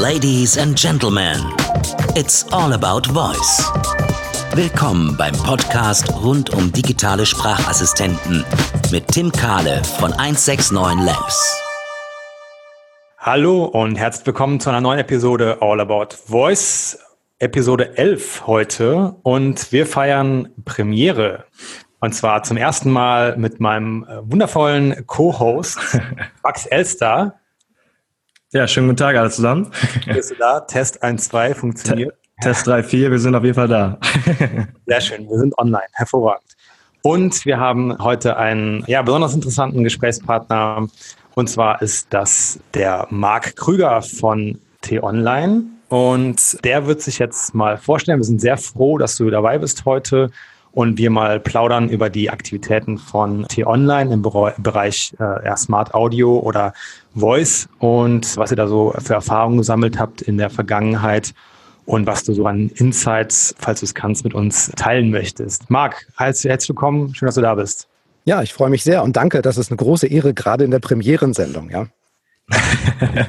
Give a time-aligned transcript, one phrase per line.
[0.00, 1.36] Ladies and Gentlemen,
[2.16, 3.70] it's all about voice.
[4.54, 8.42] Willkommen beim Podcast rund um digitale Sprachassistenten
[8.90, 11.54] mit Tim Kahle von 169 Labs.
[13.18, 16.98] Hallo und herzlich willkommen zu einer neuen Episode All About Voice.
[17.38, 21.44] Episode 11 heute und wir feiern Premiere.
[22.00, 25.78] Und zwar zum ersten Mal mit meinem äh, wundervollen Co-Host
[26.42, 27.39] Max Elster.
[28.52, 29.70] Ja, schönen guten Tag alle zusammen.
[30.12, 30.58] Bist du da?
[30.58, 32.16] Test 1, 2 funktioniert.
[32.42, 33.96] Test 3, 4, wir sind auf jeden Fall da.
[34.86, 36.56] Sehr schön, wir sind online, hervorragend.
[37.02, 40.88] Und wir haben heute einen ja, besonders interessanten Gesprächspartner.
[41.36, 45.62] Und zwar ist das der Marc Krüger von T-Online.
[45.88, 48.18] Und der wird sich jetzt mal vorstellen.
[48.18, 50.32] Wir sind sehr froh, dass du dabei bist heute
[50.72, 56.72] und wir mal plaudern über die Aktivitäten von T-Online im Bereich äh, Smart Audio oder
[57.14, 61.34] Voice und was ihr da so für Erfahrungen gesammelt habt in der Vergangenheit
[61.86, 65.70] und was du so an Insights, falls du es kannst, mit uns teilen möchtest.
[65.70, 67.88] Marc, herzlich willkommen, schön, dass du da bist.
[68.24, 70.78] Ja, ich freue mich sehr und danke, das ist eine große Ehre, gerade in der
[70.78, 71.86] Premierensendung, ja.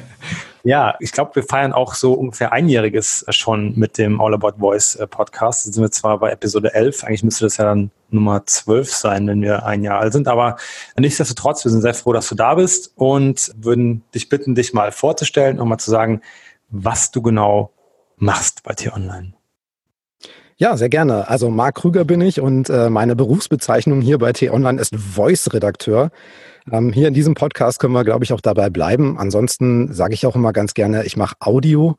[0.63, 4.95] Ja, ich glaube, wir feiern auch so ungefähr einjähriges schon mit dem All About Voice
[4.95, 5.65] äh, Podcast.
[5.65, 9.27] Jetzt sind wir zwar bei Episode 11, eigentlich müsste das ja dann Nummer 12 sein,
[9.27, 10.57] wenn wir ein Jahr alt sind, aber
[10.97, 14.91] nichtsdestotrotz, wir sind sehr froh, dass du da bist und würden dich bitten, dich mal
[14.91, 16.21] vorzustellen und mal zu sagen,
[16.69, 17.71] was du genau
[18.17, 19.33] machst bei T-Online.
[20.57, 21.27] Ja, sehr gerne.
[21.27, 26.11] Also Marc Krüger bin ich und äh, meine Berufsbezeichnung hier bei T-Online ist Voice-Redakteur.
[26.71, 29.17] Ähm, hier in diesem Podcast können wir, glaube ich, auch dabei bleiben.
[29.17, 31.95] Ansonsten sage ich auch immer ganz gerne, ich mache Audio.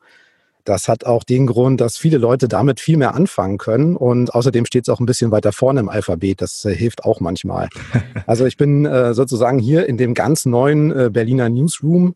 [0.63, 3.97] Das hat auch den Grund, dass viele Leute damit viel mehr anfangen können.
[3.97, 6.41] Und außerdem steht es auch ein bisschen weiter vorne im Alphabet.
[6.41, 7.69] Das äh, hilft auch manchmal.
[8.25, 12.15] Also ich bin äh, sozusagen hier in dem ganz neuen äh, Berliner Newsroom.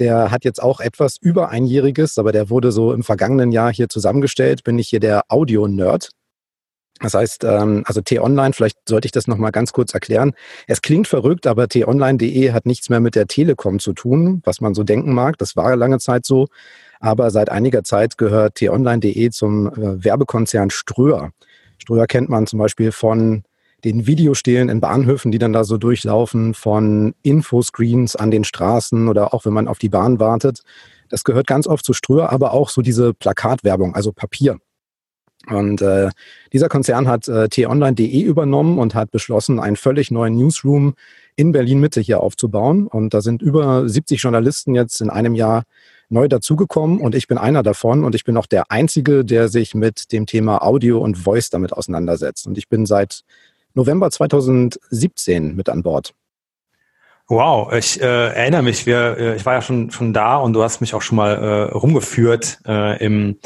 [0.00, 3.88] Der hat jetzt auch etwas über einjähriges, aber der wurde so im vergangenen Jahr hier
[3.88, 4.64] zusammengestellt.
[4.64, 6.10] Bin ich hier der Audio-Nerd.
[7.00, 10.32] Das heißt, ähm, also T-Online, vielleicht sollte ich das nochmal ganz kurz erklären.
[10.66, 14.74] Es klingt verrückt, aber t-online.de hat nichts mehr mit der Telekom zu tun, was man
[14.74, 15.38] so denken mag.
[15.38, 16.48] Das war lange Zeit so.
[17.00, 21.30] Aber seit einiger Zeit gehört t-online.de zum äh, Werbekonzern Ströer.
[21.78, 23.44] Ströer kennt man zum Beispiel von
[23.84, 29.32] den Videostelen in Bahnhöfen, die dann da so durchlaufen, von Infoscreens an den Straßen oder
[29.32, 30.62] auch wenn man auf die Bahn wartet.
[31.08, 34.58] Das gehört ganz oft zu Ströer, aber auch so diese Plakatwerbung, also Papier.
[35.46, 36.10] Und äh,
[36.52, 40.94] dieser Konzern hat äh, t-online.de übernommen und hat beschlossen, einen völlig neuen Newsroom
[41.36, 42.86] in Berlin-Mitte hier aufzubauen.
[42.86, 45.62] Und da sind über 70 Journalisten jetzt in einem Jahr
[46.10, 49.74] neu dazugekommen und ich bin einer davon und ich bin auch der Einzige, der sich
[49.74, 52.46] mit dem Thema Audio und Voice damit auseinandersetzt.
[52.46, 53.24] Und ich bin seit
[53.74, 56.14] November 2017 mit an Bord.
[57.28, 60.62] Wow, ich äh, erinnere mich, wir, äh, ich war ja schon, schon da und du
[60.62, 63.36] hast mich auch schon mal äh, rumgeführt äh, im,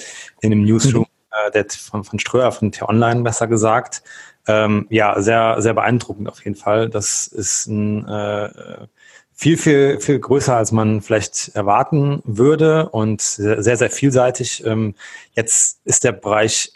[0.40, 4.02] in dem Newsroom äh, der, von, von Ströer, von T-Online besser gesagt.
[4.46, 6.88] Ähm, ja, sehr, sehr beeindruckend auf jeden Fall.
[6.88, 8.86] Das ist ein, äh,
[9.32, 14.64] viel, viel, viel größer, als man vielleicht erwarten würde und sehr, sehr vielseitig.
[14.64, 14.94] Ähm,
[15.32, 16.72] jetzt ist der Bereich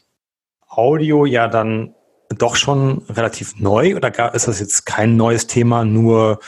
[0.68, 1.94] Audio ja dann
[2.28, 6.40] doch schon relativ neu oder ist das jetzt kein neues Thema, nur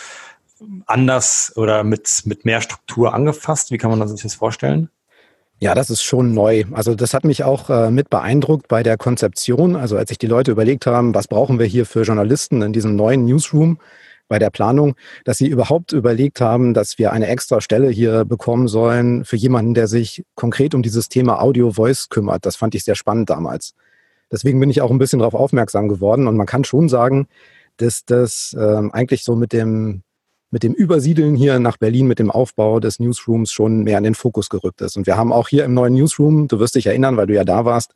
[0.86, 3.70] anders oder mit, mit mehr Struktur angefasst?
[3.70, 4.90] Wie kann man sich das vorstellen?
[5.60, 6.64] Ja, das ist schon neu.
[6.72, 9.74] Also das hat mich auch äh, mit beeindruckt bei der Konzeption.
[9.74, 12.94] Also als sich die Leute überlegt haben, was brauchen wir hier für Journalisten in diesem
[12.94, 13.78] neuen Newsroom
[14.28, 18.68] bei der Planung, dass sie überhaupt überlegt haben, dass wir eine extra Stelle hier bekommen
[18.68, 22.46] sollen für jemanden, der sich konkret um dieses Thema Audio-Voice kümmert.
[22.46, 23.74] Das fand ich sehr spannend damals.
[24.30, 27.26] Deswegen bin ich auch ein bisschen darauf aufmerksam geworden und man kann schon sagen,
[27.78, 30.02] dass das ähm, eigentlich so mit dem
[30.50, 34.14] mit dem Übersiedeln hier nach Berlin, mit dem Aufbau des Newsrooms schon mehr in den
[34.14, 34.96] Fokus gerückt ist.
[34.96, 37.44] Und wir haben auch hier im neuen Newsroom, du wirst dich erinnern, weil du ja
[37.44, 37.92] da warst,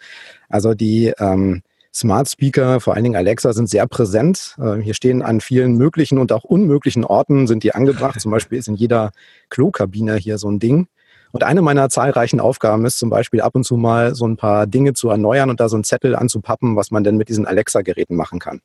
[0.48, 1.62] also die ähm,
[1.94, 4.56] Smart Speaker, vor allen Dingen Alexa, sind sehr präsent.
[4.58, 8.20] Äh, hier stehen an vielen möglichen und auch unmöglichen Orten sind die angebracht.
[8.20, 9.12] Zum Beispiel ist in jeder
[9.50, 10.88] Klokabine hier so ein Ding.
[11.32, 14.66] Und eine meiner zahlreichen Aufgaben ist zum Beispiel ab und zu mal so ein paar
[14.66, 18.16] Dinge zu erneuern und da so einen Zettel anzupappen, was man denn mit diesen Alexa-Geräten
[18.16, 18.60] machen kann.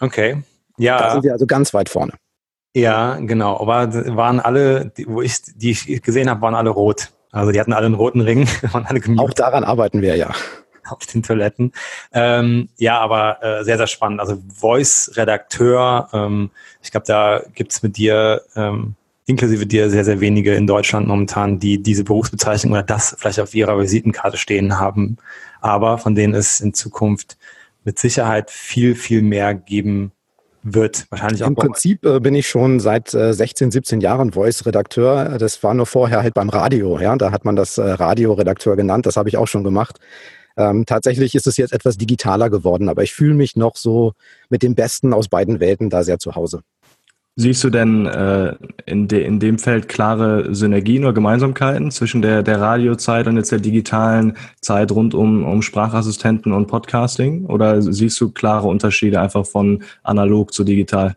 [0.00, 0.42] Okay.
[0.78, 0.98] Ja.
[0.98, 2.12] Da sind wir also ganz weit vorne.
[2.74, 3.60] Ja, genau.
[3.60, 7.12] Aber waren alle, die, wo ich, die ich gesehen habe, waren alle rot.
[7.30, 8.46] Also die hatten alle einen roten Ring.
[8.72, 10.30] Waren alle Auch daran arbeiten wir ja.
[10.84, 11.72] Auf den Toiletten.
[12.12, 14.20] Ähm, ja, aber äh, sehr, sehr spannend.
[14.20, 16.50] Also Voice-Redakteur, ähm,
[16.82, 21.58] ich glaube, da gibt's mit dir, ähm, inklusive dir, sehr, sehr wenige in Deutschland momentan,
[21.58, 25.16] die diese Berufsbezeichnung oder das vielleicht auf ihrer Visitenkarte stehen haben.
[25.60, 27.38] Aber von denen es in Zukunft
[27.84, 30.12] mit Sicherheit viel, viel mehr geben
[30.62, 31.06] wird.
[31.10, 31.48] Wahrscheinlich auch.
[31.48, 35.38] Im Prinzip äh, bin ich schon seit äh, 16, 17 Jahren Voice-Redakteur.
[35.38, 36.98] Das war nur vorher halt beim Radio.
[36.98, 39.06] Ja, da hat man das äh, Radioredakteur genannt.
[39.06, 39.98] Das habe ich auch schon gemacht.
[40.56, 44.12] Ähm, tatsächlich ist es jetzt etwas digitaler geworden, aber ich fühle mich noch so
[44.50, 46.62] mit dem Besten aus beiden Welten da sehr zu Hause.
[47.34, 52.42] Siehst du denn äh, in, de, in dem Feld klare Synergien oder Gemeinsamkeiten zwischen der,
[52.42, 57.46] der Radiozeit und jetzt der digitalen Zeit rund um, um Sprachassistenten und Podcasting?
[57.46, 61.16] Oder siehst du klare Unterschiede einfach von analog zu digital?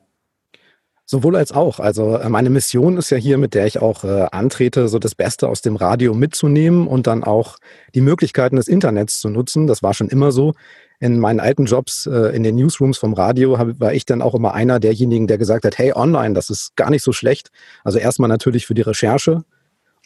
[1.07, 1.79] Sowohl als auch.
[1.79, 5.15] Also äh, meine Mission ist ja hier, mit der ich auch äh, antrete, so das
[5.15, 7.57] Beste aus dem Radio mitzunehmen und dann auch
[7.93, 9.67] die Möglichkeiten des Internets zu nutzen.
[9.67, 10.53] Das war schon immer so
[10.99, 14.53] in meinen alten Jobs äh, in den Newsrooms vom Radio war ich dann auch immer
[14.53, 17.51] einer derjenigen, der gesagt hat, hey, online, das ist gar nicht so schlecht.
[17.83, 19.43] Also erstmal natürlich für die Recherche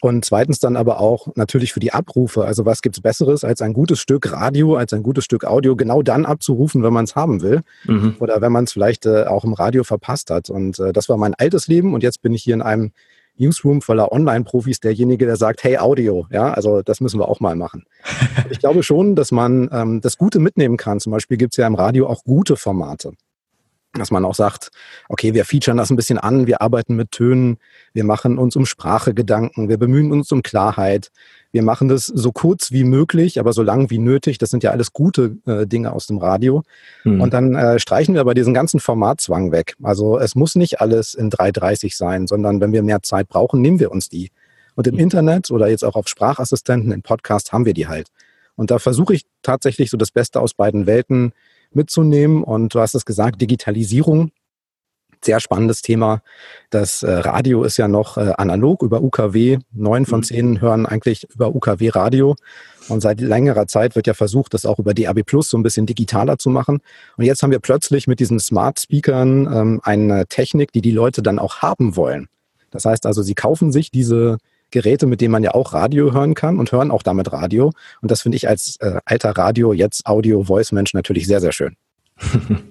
[0.00, 2.44] und zweitens dann aber auch natürlich für die Abrufe.
[2.44, 6.02] Also was gibt's Besseres als ein gutes Stück Radio, als ein gutes Stück Audio genau
[6.02, 8.16] dann abzurufen, wenn man es haben will mhm.
[8.18, 10.48] oder wenn man es vielleicht äh, auch im Radio verpasst hat.
[10.48, 12.92] Und äh, das war mein altes Leben und jetzt bin ich hier in einem
[13.40, 17.56] Newsroom voller Online-Profis derjenige, der sagt, hey, Audio, ja, also das müssen wir auch mal
[17.56, 17.84] machen.
[18.50, 21.00] ich glaube schon, dass man ähm, das Gute mitnehmen kann.
[21.00, 23.12] Zum Beispiel gibt es ja im Radio auch gute Formate
[23.92, 24.70] dass man auch sagt,
[25.08, 27.58] okay, wir featuren das ein bisschen an, wir arbeiten mit Tönen,
[27.92, 31.10] wir machen uns um Sprache Gedanken, wir bemühen uns um Klarheit,
[31.52, 34.38] wir machen das so kurz wie möglich, aber so lang wie nötig.
[34.38, 36.62] Das sind ja alles gute äh, Dinge aus dem Radio.
[37.02, 37.20] Mhm.
[37.20, 39.74] Und dann äh, streichen wir aber diesen ganzen Formatzwang weg.
[39.82, 43.80] Also es muss nicht alles in 3.30 sein, sondern wenn wir mehr Zeit brauchen, nehmen
[43.80, 44.30] wir uns die.
[44.76, 45.00] Und im mhm.
[45.00, 48.08] Internet oder jetzt auch auf Sprachassistenten, im Podcast haben wir die halt.
[48.54, 51.32] Und da versuche ich tatsächlich so das Beste aus beiden Welten
[51.72, 52.42] mitzunehmen.
[52.42, 54.30] Und du hast es gesagt, Digitalisierung.
[55.22, 56.22] Sehr spannendes Thema.
[56.70, 59.58] Das äh, Radio ist ja noch äh, analog über UKW.
[59.70, 60.24] Neun von mhm.
[60.24, 62.36] zehn hören eigentlich über UKW Radio.
[62.88, 65.84] Und seit längerer Zeit wird ja versucht, das auch über DAB Plus so ein bisschen
[65.84, 66.80] digitaler zu machen.
[67.18, 71.22] Und jetzt haben wir plötzlich mit diesen Smart Speakern ähm, eine Technik, die die Leute
[71.22, 72.28] dann auch haben wollen.
[72.70, 74.38] Das heißt also, sie kaufen sich diese
[74.70, 77.72] Geräte, mit denen man ja auch Radio hören kann und hören auch damit Radio.
[78.00, 81.76] Und das finde ich als äh, alter Radio, jetzt Audio-Voice-Mensch natürlich sehr, sehr schön.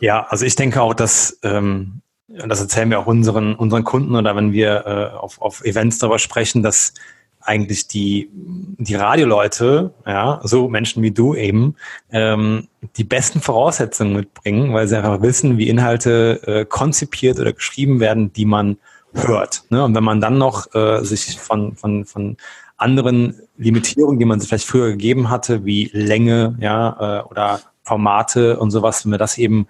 [0.00, 4.34] Ja, also ich denke auch, dass, ähm, das erzählen wir auch unseren, unseren Kunden oder
[4.34, 6.94] wenn wir äh, auf, auf Events darüber sprechen, dass
[7.40, 11.76] eigentlich die, die Radioleute, ja, so Menschen wie du eben,
[12.10, 18.00] ähm, die besten Voraussetzungen mitbringen, weil sie einfach wissen, wie Inhalte äh, konzipiert oder geschrieben
[18.00, 18.78] werden, die man
[19.14, 19.64] hört.
[19.70, 19.84] Ne?
[19.84, 22.36] Und wenn man dann noch äh, sich von, von, von
[22.76, 28.58] anderen Limitierungen, die man sich vielleicht früher gegeben hatte, wie Länge, ja, äh, oder Formate
[28.58, 29.66] und sowas, wenn man das eben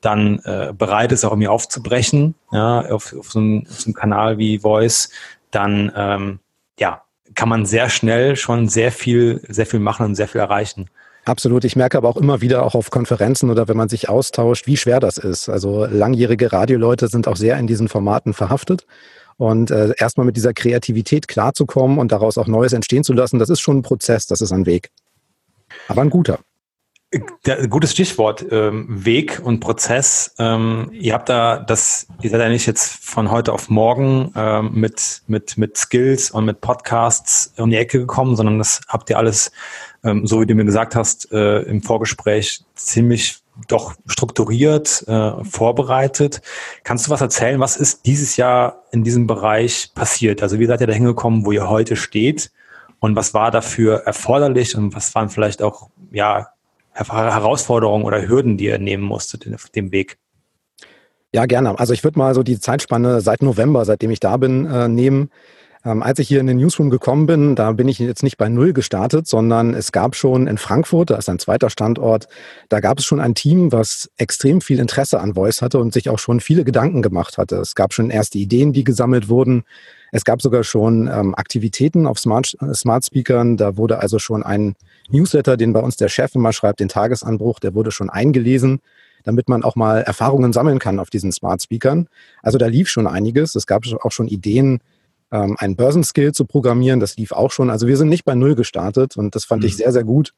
[0.00, 3.94] dann äh, bereit ist, auch irgendwie aufzubrechen, ja, auf, auf, so einem, auf so einem
[3.94, 5.10] Kanal wie Voice,
[5.50, 6.40] dann ähm,
[6.78, 7.02] ja,
[7.34, 10.90] kann man sehr schnell schon sehr viel, sehr viel machen und sehr viel erreichen.
[11.24, 11.64] Absolut.
[11.64, 14.76] Ich merke aber auch immer wieder auch auf Konferenzen oder wenn man sich austauscht, wie
[14.76, 15.48] schwer das ist.
[15.48, 18.86] Also langjährige Radioleute sind auch sehr in diesen Formaten verhaftet.
[19.36, 23.50] Und äh, erstmal mit dieser Kreativität klarzukommen und daraus auch Neues entstehen zu lassen, das
[23.50, 24.90] ist schon ein Prozess, das ist ein Weg.
[25.88, 26.38] Aber ein guter.
[27.46, 30.34] Der, gutes Stichwort, ähm, Weg und Prozess.
[30.38, 34.72] Ähm, ihr habt da das, ihr seid ja nicht jetzt von heute auf morgen ähm,
[34.72, 39.18] mit, mit, mit Skills und mit Podcasts um die Ecke gekommen, sondern das habt ihr
[39.18, 39.52] alles
[40.04, 46.42] ähm, so wie du mir gesagt hast äh, im Vorgespräch, ziemlich doch strukturiert, äh, vorbereitet.
[46.82, 47.60] Kannst du was erzählen?
[47.60, 50.42] Was ist dieses Jahr in diesem Bereich passiert?
[50.42, 52.50] Also wie seid ihr da hingekommen, wo ihr heute steht?
[52.98, 56.48] Und was war dafür erforderlich und was waren vielleicht auch ja,
[56.92, 60.18] Herausforderungen oder Hürden, die ihr nehmen musstet auf dem Weg?
[61.32, 61.78] Ja, gerne.
[61.78, 65.30] Also ich würde mal so die Zeitspanne seit November, seitdem ich da bin, äh, nehmen.
[65.84, 68.48] Ähm, als ich hier in den Newsroom gekommen bin, da bin ich jetzt nicht bei
[68.48, 72.26] Null gestartet, sondern es gab schon in Frankfurt, da ist ein zweiter Standort,
[72.70, 76.08] da gab es schon ein Team, was extrem viel Interesse an Voice hatte und sich
[76.08, 77.56] auch schon viele Gedanken gemacht hatte.
[77.56, 79.64] Es gab schon erste Ideen, die gesammelt wurden.
[80.10, 83.56] Es gab sogar schon ähm, Aktivitäten auf Smart, äh, Smart Speakern.
[83.56, 84.76] Da wurde also schon ein
[85.10, 88.80] Newsletter, den bei uns der Chef immer schreibt, den Tagesanbruch, der wurde schon eingelesen
[89.24, 92.08] damit man auch mal Erfahrungen sammeln kann auf diesen Smart Speakern.
[92.42, 93.54] Also da lief schon einiges.
[93.54, 94.80] Es gab auch schon Ideen,
[95.34, 97.00] ähm, einen Börsenskill zu programmieren.
[97.00, 97.68] Das lief auch schon.
[97.68, 99.68] Also wir sind nicht bei Null gestartet und das fand mhm.
[99.68, 100.32] ich sehr, sehr gut,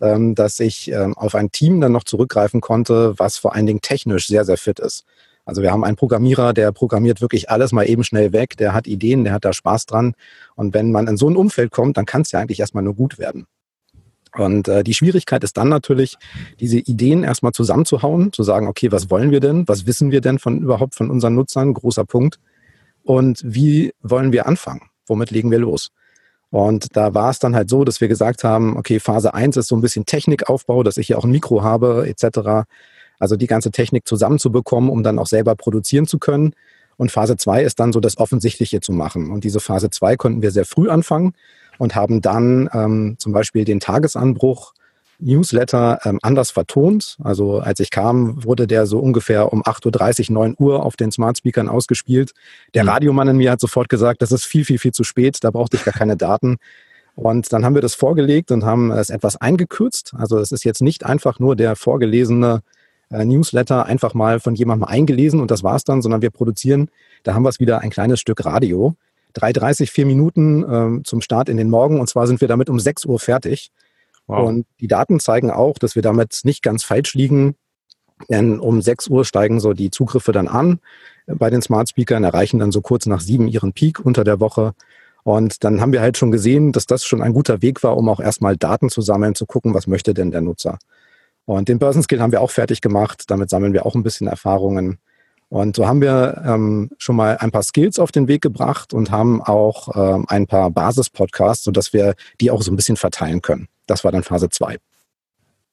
[0.00, 3.80] ähm, dass ich ähm, auf ein Team dann noch zurückgreifen konnte, was vor allen Dingen
[3.80, 5.04] technisch sehr, sehr fit ist.
[5.44, 8.86] Also wir haben einen Programmierer, der programmiert wirklich alles mal eben schnell weg, der hat
[8.86, 10.14] Ideen, der hat da Spaß dran.
[10.54, 12.94] Und wenn man in so ein Umfeld kommt, dann kann es ja eigentlich erstmal nur
[12.94, 13.46] gut werden.
[14.36, 16.16] Und äh, die Schwierigkeit ist dann natürlich,
[16.60, 19.66] diese Ideen erstmal zusammenzuhauen, zu sagen, okay, was wollen wir denn?
[19.66, 21.74] Was wissen wir denn von überhaupt von unseren Nutzern?
[21.74, 22.38] Großer Punkt
[23.04, 24.90] und wie wollen wir anfangen?
[25.06, 25.90] Womit legen wir los?
[26.50, 29.68] Und da war es dann halt so, dass wir gesagt haben, okay, Phase 1 ist
[29.68, 32.66] so ein bisschen Technikaufbau, dass ich hier auch ein Mikro habe etc.
[33.18, 36.54] Also die ganze Technik zusammenzubekommen, um dann auch selber produzieren zu können.
[36.96, 39.30] Und Phase 2 ist dann so das Offensichtliche zu machen.
[39.30, 41.34] Und diese Phase 2 konnten wir sehr früh anfangen
[41.78, 44.74] und haben dann ähm, zum Beispiel den Tagesanbruch
[45.20, 47.16] Newsletter ähm, anders vertont.
[47.22, 51.12] Also als ich kam, wurde der so ungefähr um 8.30 Uhr, 9 Uhr auf den
[51.12, 52.32] Smart Speakern ausgespielt.
[52.74, 52.90] Der mhm.
[52.90, 55.76] Radiomann in mir hat sofort gesagt, das ist viel, viel, viel zu spät, da brauchte
[55.76, 56.56] ich gar keine Daten.
[57.14, 60.14] Und dann haben wir das vorgelegt und haben es etwas eingekürzt.
[60.16, 62.62] Also es ist jetzt nicht einfach nur der vorgelesene
[63.10, 66.88] äh, Newsletter einfach mal von jemandem eingelesen und das war's dann, sondern wir produzieren,
[67.24, 68.94] da haben wir es wieder ein kleines Stück Radio.
[69.36, 72.80] 3,30, vier Minuten äh, zum Start in den Morgen und zwar sind wir damit um
[72.80, 73.70] 6 Uhr fertig.
[74.30, 74.48] Wow.
[74.48, 77.56] Und die Daten zeigen auch, dass wir damit nicht ganz falsch liegen.
[78.28, 80.78] Denn um 6 Uhr steigen so die Zugriffe dann an
[81.26, 84.74] bei den Smart Speakern, erreichen dann so kurz nach sieben ihren Peak unter der Woche.
[85.22, 88.08] Und dann haben wir halt schon gesehen, dass das schon ein guter Weg war, um
[88.08, 90.78] auch erstmal Daten zu sammeln, zu gucken, was möchte denn der Nutzer.
[91.44, 93.24] Und den Börsenskill haben wir auch fertig gemacht.
[93.28, 94.98] Damit sammeln wir auch ein bisschen Erfahrungen.
[95.50, 99.10] Und so haben wir ähm, schon mal ein paar Skills auf den Weg gebracht und
[99.10, 103.66] haben auch ähm, ein paar Basis-Podcasts, sodass wir die auch so ein bisschen verteilen können.
[103.86, 104.78] Das war dann Phase 2.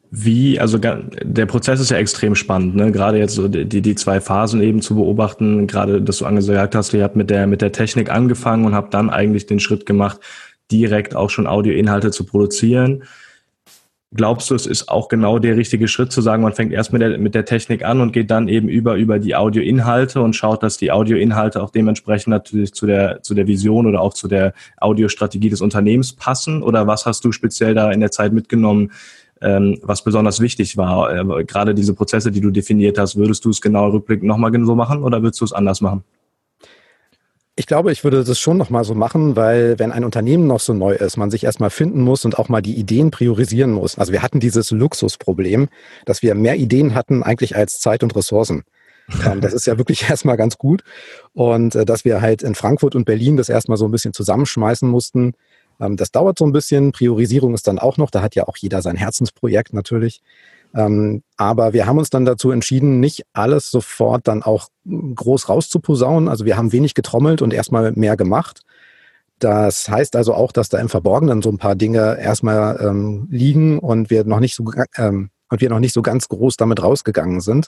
[0.09, 2.91] Wie, also der Prozess ist ja extrem spannend, ne?
[2.91, 6.93] Gerade jetzt so die, die zwei Phasen eben zu beobachten, gerade dass du angesagt hast,
[6.93, 10.19] ihr habt mit der, mit der Technik angefangen und habt dann eigentlich den Schritt gemacht,
[10.71, 13.03] direkt auch schon Audioinhalte zu produzieren.
[14.17, 17.03] Glaubst du, es ist auch genau der richtige Schritt zu sagen, man fängt erst mit
[17.03, 20.63] der, mit der Technik an und geht dann eben über, über die Audioinhalte und schaut,
[20.63, 24.53] dass die Audioinhalte auch dementsprechend natürlich zu der, zu der Vision oder auch zu der
[24.77, 26.63] Audiostrategie des Unternehmens passen?
[26.63, 28.91] Oder was hast du speziell da in der Zeit mitgenommen,
[29.39, 31.13] ähm, was besonders wichtig war?
[31.13, 34.73] Äh, gerade diese Prozesse, die du definiert hast, würdest du es genau rückblickend nochmal so
[34.73, 36.03] machen oder würdest du es anders machen?
[37.59, 40.75] Ich glaube, ich würde das schon nochmal so machen, weil wenn ein Unternehmen noch so
[40.75, 43.97] neu ist, man sich erstmal finden muss und auch mal die Ideen priorisieren muss.
[43.97, 45.67] Also wir hatten dieses Luxusproblem,
[46.05, 48.63] dass wir mehr Ideen hatten eigentlich als Zeit und Ressourcen.
[49.25, 50.83] Ähm, das ist ja wirklich erstmal ganz gut.
[51.33, 54.87] Und äh, dass wir halt in Frankfurt und Berlin das erstmal so ein bisschen zusammenschmeißen
[54.87, 55.33] mussten,
[55.79, 56.91] ähm, das dauert so ein bisschen.
[56.91, 58.11] Priorisierung ist dann auch noch.
[58.11, 60.21] Da hat ja auch jeder sein Herzensprojekt natürlich.
[60.75, 66.29] Ähm, aber wir haben uns dann dazu entschieden, nicht alles sofort dann auch groß rauszuposaunen.
[66.29, 68.61] Also wir haben wenig getrommelt und erstmal mehr gemacht.
[69.39, 73.79] Das heißt also auch, dass da im Verborgenen so ein paar Dinge erstmal ähm, liegen
[73.79, 74.65] und wir noch nicht so
[74.97, 77.67] ähm, und wir noch nicht so ganz groß damit rausgegangen sind.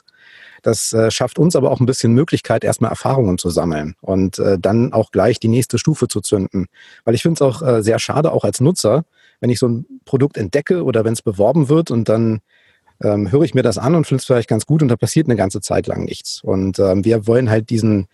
[0.62, 4.58] Das äh, schafft uns aber auch ein bisschen Möglichkeit, erstmal Erfahrungen zu sammeln und äh,
[4.58, 6.66] dann auch gleich die nächste Stufe zu zünden.
[7.04, 9.04] Weil ich finde es auch äh, sehr schade, auch als Nutzer,
[9.40, 12.40] wenn ich so ein Produkt entdecke oder wenn es beworben wird und dann
[13.02, 15.26] ähm, höre ich mir das an und finde es vielleicht ganz gut und da passiert
[15.26, 16.40] eine ganze Zeit lang nichts.
[16.42, 18.06] Und ähm, wir wollen halt diesen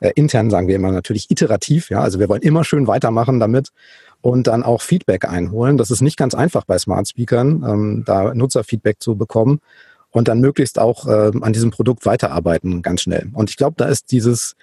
[0.00, 3.68] äh, intern sagen wir immer natürlich iterativ, ja, also wir wollen immer schön weitermachen damit
[4.20, 5.76] und dann auch Feedback einholen.
[5.76, 9.60] Das ist nicht ganz einfach bei Smart Speakern, ähm, da Nutzerfeedback zu bekommen
[10.10, 13.30] und dann möglichst auch äh, an diesem Produkt weiterarbeiten ganz schnell.
[13.32, 14.54] Und ich glaube, da ist dieses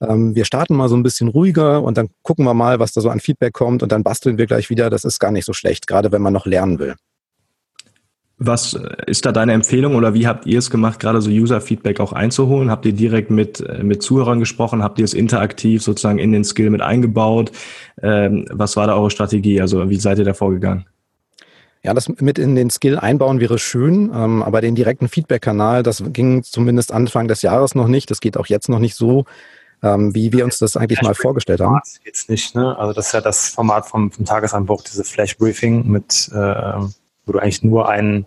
[0.00, 3.00] ähm, wir starten mal so ein bisschen ruhiger und dann gucken wir mal, was da
[3.00, 4.90] so an Feedback kommt und dann basteln wir gleich wieder.
[4.90, 6.96] Das ist gar nicht so schlecht, gerade wenn man noch lernen will.
[8.38, 12.12] Was ist da deine Empfehlung oder wie habt ihr es gemacht, gerade so User-Feedback auch
[12.12, 12.70] einzuholen?
[12.70, 14.82] Habt ihr direkt mit, äh, mit Zuhörern gesprochen?
[14.82, 17.50] Habt ihr es interaktiv sozusagen in den Skill mit eingebaut?
[18.02, 19.62] Ähm, was war da eure Strategie?
[19.62, 20.84] Also wie seid ihr da vorgegangen?
[21.82, 26.02] Ja, das mit in den Skill einbauen wäre schön, ähm, aber den direkten Feedback-Kanal, das
[26.08, 28.10] ging zumindest Anfang des Jahres noch nicht.
[28.10, 29.24] Das geht auch jetzt noch nicht so,
[29.82, 31.80] ähm, wie wir uns das eigentlich mal vorgestellt haben.
[32.04, 32.76] Jetzt nicht, ne?
[32.76, 36.72] Also das ist ja das Format vom, vom Tagesanbruch, diese Flash-Briefing mit äh,
[37.26, 38.26] wo du eigentlich nur einen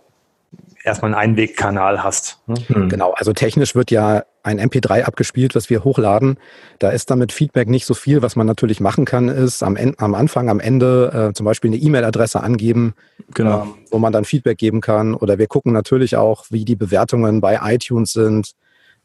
[0.83, 2.39] erstmal einen Einwegkanal hast.
[2.47, 2.55] Ne?
[2.67, 2.89] Hm.
[2.89, 6.37] Genau, also technisch wird ja ein MP3 abgespielt, was wir hochladen.
[6.79, 8.21] Da ist damit Feedback nicht so viel.
[8.21, 11.69] Was man natürlich machen kann, ist am, Ende, am Anfang, am Ende äh, zum Beispiel
[11.69, 12.93] eine E-Mail-Adresse angeben,
[13.33, 13.63] genau.
[13.63, 15.13] ähm, wo man dann Feedback geben kann.
[15.13, 18.53] Oder wir gucken natürlich auch, wie die Bewertungen bei iTunes sind,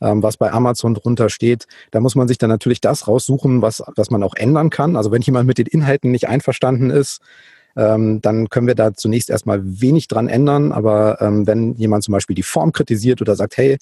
[0.01, 1.67] ähm, was bei Amazon drunter steht.
[1.91, 4.97] Da muss man sich dann natürlich das raussuchen, was, was man auch ändern kann.
[4.97, 7.21] Also wenn jemand mit den Inhalten nicht einverstanden ist,
[7.77, 10.73] ähm, dann können wir da zunächst erstmal wenig dran ändern.
[10.73, 13.79] Aber ähm, wenn jemand zum Beispiel die Form kritisiert oder sagt, hey,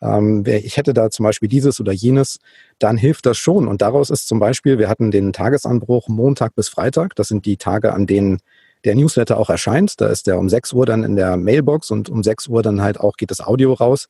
[0.00, 2.38] ähm, ich hätte da zum Beispiel dieses oder jenes,
[2.78, 3.68] dann hilft das schon.
[3.68, 7.14] Und daraus ist zum Beispiel, wir hatten den Tagesanbruch Montag bis Freitag.
[7.16, 8.38] Das sind die Tage, an denen
[8.84, 10.00] der Newsletter auch erscheint.
[10.00, 12.80] Da ist der um 6 Uhr dann in der Mailbox und um 6 Uhr dann
[12.80, 14.08] halt auch geht das Audio raus.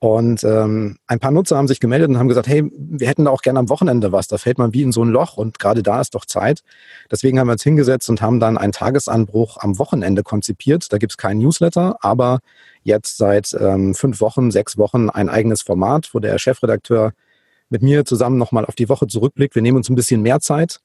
[0.00, 3.32] Und ähm, ein paar Nutzer haben sich gemeldet und haben gesagt, hey, wir hätten da
[3.32, 4.28] auch gerne am Wochenende was.
[4.28, 6.62] Da fällt man wie in so ein Loch und gerade da ist doch Zeit.
[7.10, 10.92] Deswegen haben wir uns hingesetzt und haben dann einen Tagesanbruch am Wochenende konzipiert.
[10.92, 12.38] Da gibt es keinen Newsletter, aber
[12.84, 17.12] jetzt seit ähm, fünf Wochen, sechs Wochen ein eigenes Format, wo der Chefredakteur
[17.68, 19.56] mit mir zusammen nochmal auf die Woche zurückblickt.
[19.56, 20.78] Wir nehmen uns ein bisschen mehr Zeit.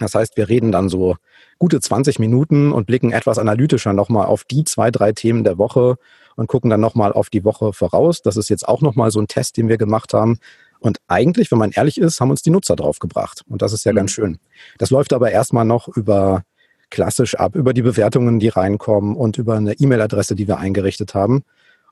[0.00, 1.16] Das heißt, wir reden dann so
[1.58, 5.96] gute 20 Minuten und blicken etwas analytischer nochmal auf die zwei, drei Themen der Woche
[6.36, 8.22] und gucken dann nochmal auf die Woche voraus.
[8.22, 10.38] Das ist jetzt auch nochmal so ein Test, den wir gemacht haben.
[10.80, 13.42] Und eigentlich, wenn man ehrlich ist, haben uns die Nutzer draufgebracht.
[13.48, 13.96] Und das ist ja mhm.
[13.96, 14.38] ganz schön.
[14.78, 16.42] Das läuft aber erstmal noch über
[16.90, 21.42] klassisch ab, über die Bewertungen, die reinkommen und über eine E-Mail-Adresse, die wir eingerichtet haben.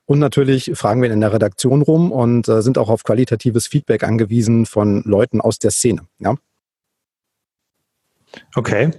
[0.05, 4.03] Und natürlich fragen wir in der Redaktion rum und äh, sind auch auf qualitatives Feedback
[4.03, 6.01] angewiesen von Leuten aus der Szene.
[6.19, 6.35] Ja?
[8.55, 8.91] Okay.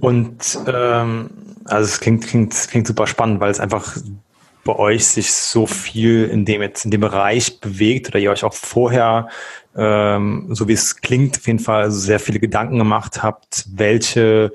[0.00, 1.30] Und ähm,
[1.64, 3.96] also es klingt, klingt, klingt super spannend, weil es einfach
[4.64, 8.44] bei euch sich so viel in dem jetzt in dem Bereich bewegt oder ihr euch
[8.44, 9.28] auch vorher,
[9.76, 14.52] ähm, so wie es klingt, auf jeden Fall sehr viele Gedanken gemacht habt, welche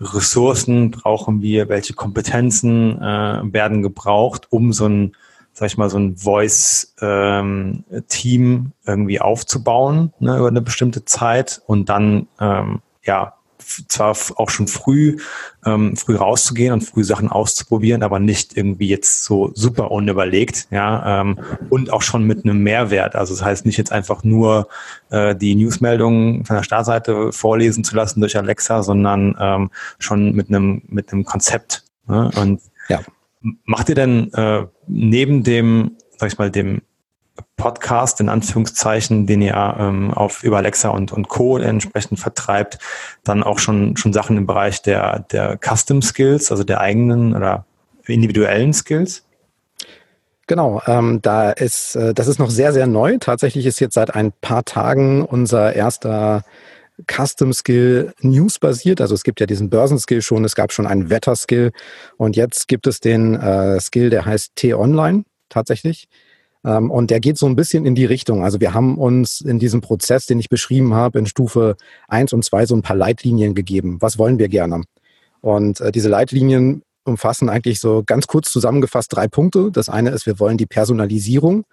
[0.00, 5.14] Ressourcen brauchen wir, welche Kompetenzen äh, werden gebraucht, um so ein,
[5.52, 11.88] sag ich mal, so ein Voice-Team ähm, irgendwie aufzubauen ne, über eine bestimmte Zeit und
[11.88, 15.16] dann ähm, ja zwar auch schon früh,
[15.64, 21.20] ähm, früh rauszugehen und früh Sachen auszuprobieren, aber nicht irgendwie jetzt so super unüberlegt, ja,
[21.20, 21.38] ähm,
[21.70, 23.16] und auch schon mit einem Mehrwert.
[23.16, 24.68] Also das heißt nicht jetzt einfach nur
[25.10, 30.48] äh, die Newsmeldungen von der Startseite vorlesen zu lassen durch Alexa, sondern ähm, schon mit
[30.48, 31.84] einem mit einem Konzept.
[32.06, 32.30] Ne?
[32.36, 33.00] Und ja.
[33.64, 36.82] macht ihr denn äh, neben dem, sag ich mal, dem
[37.56, 41.58] Podcast in Anführungszeichen, den ihr ähm, auf über Alexa und, und Co.
[41.58, 42.78] entsprechend vertreibt,
[43.24, 47.64] dann auch schon, schon Sachen im Bereich der, der Custom Skills, also der eigenen oder
[48.06, 49.24] individuellen Skills?
[50.46, 53.16] Genau, ähm, da ist, äh, das ist noch sehr, sehr neu.
[53.18, 56.44] Tatsächlich ist jetzt seit ein paar Tagen unser erster
[57.10, 59.00] Custom Skill News basiert.
[59.00, 61.72] Also es gibt ja diesen Börsenskill schon, es gab schon einen Wetter-Skill
[62.18, 66.08] und jetzt gibt es den äh, Skill, der heißt T-Online tatsächlich.
[66.64, 68.44] Ähm, und der geht so ein bisschen in die Richtung.
[68.44, 71.76] Also wir haben uns in diesem Prozess, den ich beschrieben habe, in Stufe
[72.08, 73.98] eins und zwei so ein paar Leitlinien gegeben.
[74.00, 74.82] Was wollen wir gerne?
[75.40, 79.70] Und äh, diese Leitlinien umfassen eigentlich so ganz kurz zusammengefasst drei Punkte.
[79.70, 81.64] Das eine ist, wir wollen die Personalisierung.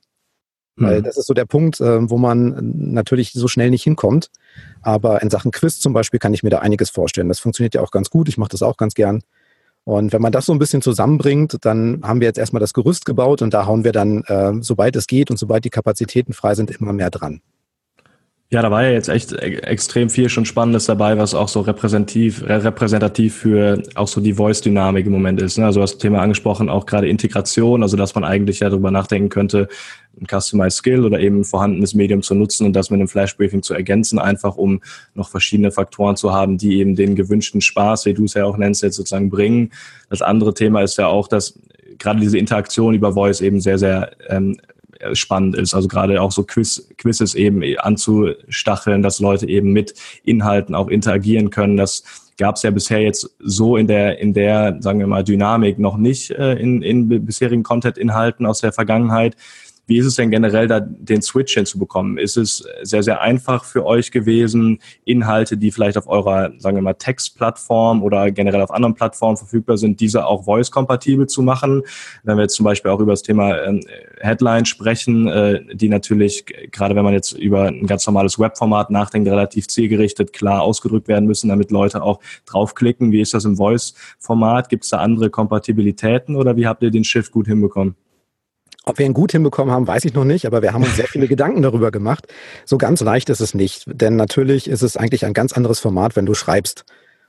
[0.76, 0.84] Mhm.
[0.84, 4.28] Weil das ist so der Punkt, äh, wo man natürlich so schnell nicht hinkommt.
[4.82, 7.30] Aber in Sachen Quiz zum Beispiel kann ich mir da einiges vorstellen.
[7.30, 8.28] Das funktioniert ja auch ganz gut.
[8.28, 9.22] Ich mache das auch ganz gern.
[9.84, 13.06] Und wenn man das so ein bisschen zusammenbringt, dann haben wir jetzt erstmal das Gerüst
[13.06, 16.54] gebaut und da hauen wir dann, äh, sobald es geht und sobald die Kapazitäten frei
[16.54, 17.40] sind, immer mehr dran.
[18.52, 21.60] Ja, da war ja jetzt echt e-, extrem viel schon Spannendes dabei, was auch so
[21.60, 25.56] repräsentativ, repräsentativ für auch so die Voice-Dynamik im Moment ist.
[25.56, 25.66] Ne?
[25.66, 28.90] Also du hast das Thema angesprochen, auch gerade Integration, also dass man eigentlich ja darüber
[28.90, 29.68] nachdenken könnte,
[30.20, 33.62] ein Customized Skill oder eben ein vorhandenes Medium zu nutzen und das mit einem Flash-Briefing
[33.62, 34.80] zu ergänzen, einfach um
[35.14, 38.56] noch verschiedene Faktoren zu haben, die eben den gewünschten Spaß, wie du es ja auch
[38.56, 39.70] nennst, jetzt sozusagen bringen.
[40.08, 41.56] Das andere Thema ist ja auch, dass
[41.98, 44.69] gerade diese Interaktion über Voice eben sehr, sehr ähm, äh,
[45.12, 45.74] spannend ist.
[45.74, 51.50] Also gerade auch so Quiz, Quizzes eben anzustacheln, dass Leute eben mit Inhalten auch interagieren
[51.50, 51.76] können.
[51.76, 52.04] Das
[52.38, 55.96] gab es ja bisher jetzt so in der, in der, sagen wir mal, Dynamik noch
[55.96, 59.36] nicht äh, in, in bisherigen Content-Inhalten aus der Vergangenheit.
[59.90, 62.16] Wie ist es denn generell, da den Switch hinzubekommen?
[62.16, 66.82] Ist es sehr, sehr einfach für euch gewesen, Inhalte, die vielleicht auf eurer, sagen wir
[66.82, 71.82] mal, Textplattform oder generell auf anderen Plattformen verfügbar sind, diese auch voice-kompatibel zu machen?
[72.22, 73.80] Wenn wir jetzt zum Beispiel auch über das Thema ähm,
[74.20, 79.28] Headline sprechen, äh, die natürlich, gerade wenn man jetzt über ein ganz normales Webformat nachdenkt,
[79.28, 83.10] relativ zielgerichtet klar ausgedrückt werden müssen, damit Leute auch draufklicken.
[83.10, 84.68] Wie ist das im Voice-Format?
[84.68, 87.96] Gibt es da andere Kompatibilitäten oder wie habt ihr den Shift gut hinbekommen?
[88.90, 91.06] Ob wir ihn gut hinbekommen haben, weiß ich noch nicht, aber wir haben uns sehr
[91.06, 92.26] viele Gedanken darüber gemacht.
[92.64, 96.16] So ganz leicht ist es nicht, denn natürlich ist es eigentlich ein ganz anderes Format,
[96.16, 96.84] wenn du schreibst.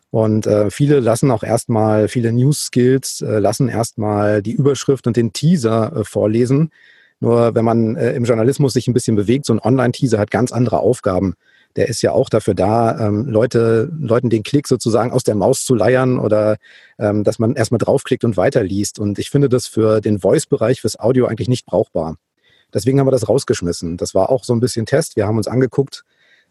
[0.09, 5.33] Und äh, viele lassen auch erstmal, viele News-Skills äh, lassen erstmal die Überschrift und den
[5.33, 6.71] Teaser äh, vorlesen.
[7.19, 10.51] Nur wenn man äh, im Journalismus sich ein bisschen bewegt, so ein Online-Teaser hat ganz
[10.51, 11.35] andere Aufgaben
[11.75, 15.63] der ist ja auch dafür da, ähm, Leute, Leuten den Klick sozusagen aus der Maus
[15.65, 16.57] zu leiern oder
[16.99, 18.99] ähm, dass man erstmal draufklickt und weiterliest.
[18.99, 22.17] Und ich finde das für den Voice-Bereich, fürs Audio eigentlich nicht brauchbar.
[22.73, 23.97] Deswegen haben wir das rausgeschmissen.
[23.97, 25.15] Das war auch so ein bisschen Test.
[25.15, 26.03] Wir haben uns angeguckt,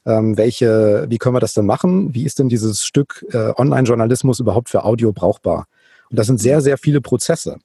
[0.07, 2.15] ähm, welche, wie können wir das denn machen?
[2.15, 5.67] Wie ist denn dieses Stück äh, Online-Journalismus überhaupt für Audio brauchbar?
[6.11, 7.59] Und das sind sehr, sehr viele Prozesse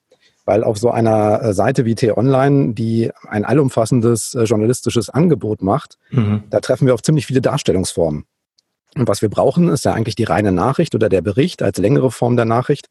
[0.45, 5.97] weil auf so einer äh, Seite wie T-Online, die ein allumfassendes äh, journalistisches Angebot macht,
[6.11, 6.43] mhm.
[6.49, 8.25] da treffen wir auf ziemlich viele Darstellungsformen.
[8.97, 12.11] Und was wir brauchen, ist ja eigentlich die reine Nachricht oder der Bericht als längere
[12.11, 12.87] Form der Nachricht.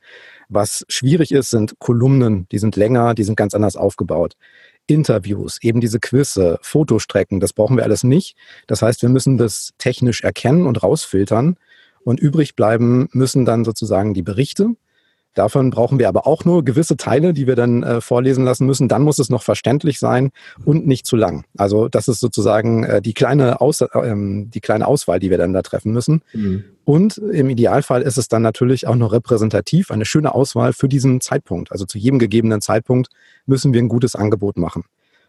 [0.51, 4.35] Was schwierig ist, sind Kolumnen, die sind länger, die sind ganz anders aufgebaut.
[4.87, 8.37] Interviews, eben diese Quizze, Fotostrecken, das brauchen wir alles nicht.
[8.67, 11.57] Das heißt, wir müssen das technisch erkennen und rausfiltern.
[12.05, 14.77] Und übrig bleiben müssen dann sozusagen die Berichte,
[15.35, 18.89] Davon brauchen wir aber auch nur gewisse Teile, die wir dann äh, vorlesen lassen müssen.
[18.89, 20.31] Dann muss es noch verständlich sein
[20.65, 21.45] und nicht zu lang.
[21.57, 25.53] Also das ist sozusagen äh, die, kleine Aus äh, die kleine Auswahl, die wir dann
[25.53, 26.23] da treffen müssen.
[26.33, 26.65] Mhm.
[26.85, 31.21] Und im Idealfall ist es dann natürlich auch noch repräsentativ, eine schöne Auswahl für diesen
[31.21, 31.73] Zeitpunkt.
[31.73, 33.09] Also zu jedem gegebenen Zeitpunkt
[33.47, 34.85] müssen wir ein gutes Angebot machen.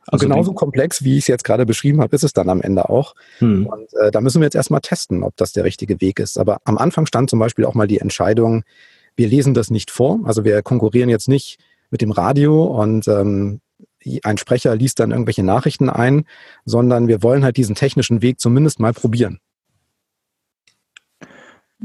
[0.07, 2.61] Und also genauso komplex, wie ich es jetzt gerade beschrieben habe, ist es dann am
[2.61, 3.15] Ende auch.
[3.39, 3.65] Hm.
[3.65, 6.37] Und äh, da müssen wir jetzt erstmal testen, ob das der richtige Weg ist.
[6.37, 8.63] Aber am Anfang stand zum Beispiel auch mal die Entscheidung,
[9.15, 10.19] wir lesen das nicht vor.
[10.23, 11.59] Also wir konkurrieren jetzt nicht
[11.91, 13.61] mit dem Radio und ähm,
[14.23, 16.25] ein Sprecher liest dann irgendwelche Nachrichten ein,
[16.63, 19.39] sondern wir wollen halt diesen technischen Weg zumindest mal probieren.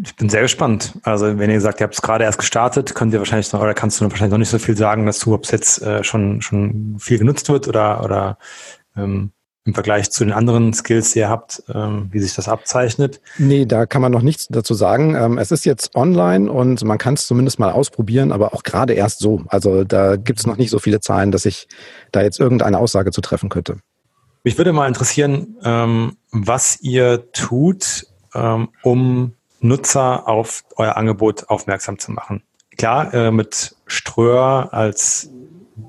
[0.02, 0.94] Ich bin sehr gespannt.
[1.02, 3.74] Also wenn ihr sagt, ihr habt es gerade erst gestartet, könnt ihr wahrscheinlich noch, oder
[3.74, 6.96] kannst du wahrscheinlich noch nicht so viel sagen dazu, ob es jetzt äh, schon, schon
[6.98, 8.38] viel genutzt wird oder, oder
[8.96, 9.32] ähm,
[9.70, 13.20] im Vergleich zu den anderen Skills, die ihr habt, ähm, wie sich das abzeichnet?
[13.38, 15.14] Nee, da kann man noch nichts dazu sagen.
[15.14, 18.94] Ähm, es ist jetzt online und man kann es zumindest mal ausprobieren, aber auch gerade
[18.94, 19.44] erst so.
[19.46, 21.68] Also da gibt es noch nicht so viele Zahlen, dass ich
[22.11, 23.76] da jetzt irgendeine Aussage zu treffen könnte.
[24.42, 28.06] Mich würde mal interessieren, ähm, was ihr tut,
[28.83, 32.42] um Nutzer auf euer Angebot aufmerksam zu machen.
[32.78, 35.28] Klar, äh, mit Ströer als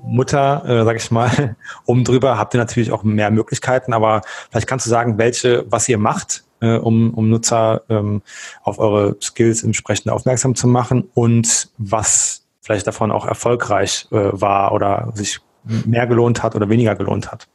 [0.04, 4.66] Mutter, äh, sag ich mal, oben drüber habt ihr natürlich auch mehr Möglichkeiten, aber vielleicht
[4.66, 8.22] kannst du sagen, welche, was ihr macht, äh, um, um Nutzer ähm,
[8.62, 14.72] auf eure Skills entsprechend aufmerksam zu machen und was vielleicht davon auch erfolgreich äh, war
[14.72, 17.48] oder sich mehr gelohnt hat oder weniger gelohnt hat.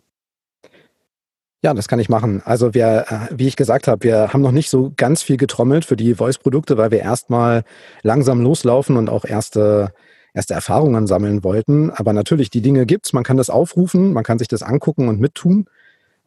[1.63, 2.41] Ja, das kann ich machen.
[2.45, 5.85] Also wir, äh, wie ich gesagt habe, wir haben noch nicht so ganz viel getrommelt
[5.85, 7.63] für die Voice-Produkte, weil wir erstmal
[8.03, 9.91] langsam loslaufen und auch erste
[10.37, 11.89] erste Erfahrungen sammeln wollten.
[11.89, 13.11] Aber natürlich, die Dinge gibt's.
[13.11, 15.65] Man kann das aufrufen, man kann sich das angucken und mittun.